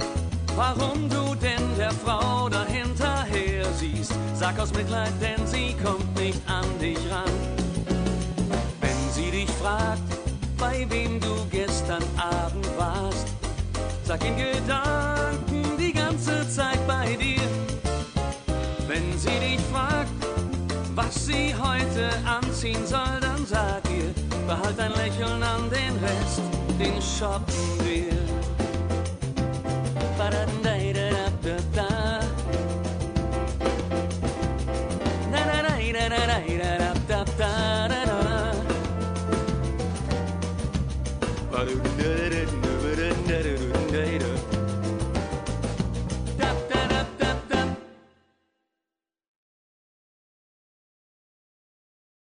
warum 0.56 1.10
du 1.10 1.36
denn 1.36 1.62
der 1.78 1.92
Frau 1.92 2.48
dahinterher 2.48 3.66
siehst, 3.74 4.14
sag 4.36 4.58
aus 4.58 4.74
Mitleid, 4.74 5.12
denn 5.20 5.46
sie 5.46 5.76
kommt 5.84 6.16
nicht 6.18 6.40
an 6.48 6.64
dich 6.80 7.00
ran. 7.12 7.36
Wenn 8.80 9.12
sie 9.14 9.32
dich 9.32 9.50
fragt, 9.62 10.02
bei 10.58 10.90
wem 10.90 11.20
du 11.20 11.46
gestern 11.52 12.04
Abend 12.16 12.66
warst, 12.78 13.28
sag 14.06 14.24
in 14.24 14.38
Gedanken 14.38 15.78
die 15.78 15.92
ganze 15.92 16.50
Zeit 16.50 16.80
bei 16.88 17.18
dir. 17.18 17.42
Wenn 18.92 19.18
sie 19.18 19.40
dich 19.40 19.62
fragt, 19.72 20.12
was 20.96 21.26
sie 21.26 21.56
heute 21.56 22.10
anziehen 22.26 22.86
soll, 22.86 23.22
dann 23.22 23.46
sag 23.46 23.82
ihr, 23.90 24.14
behalt 24.46 24.78
ein 24.82 24.92
Lächeln 24.92 25.42
an 25.42 25.70
den 25.70 25.96
Rest, 26.04 26.42
den 26.78 27.02
shoppen 27.02 27.56
wir. 27.86 28.12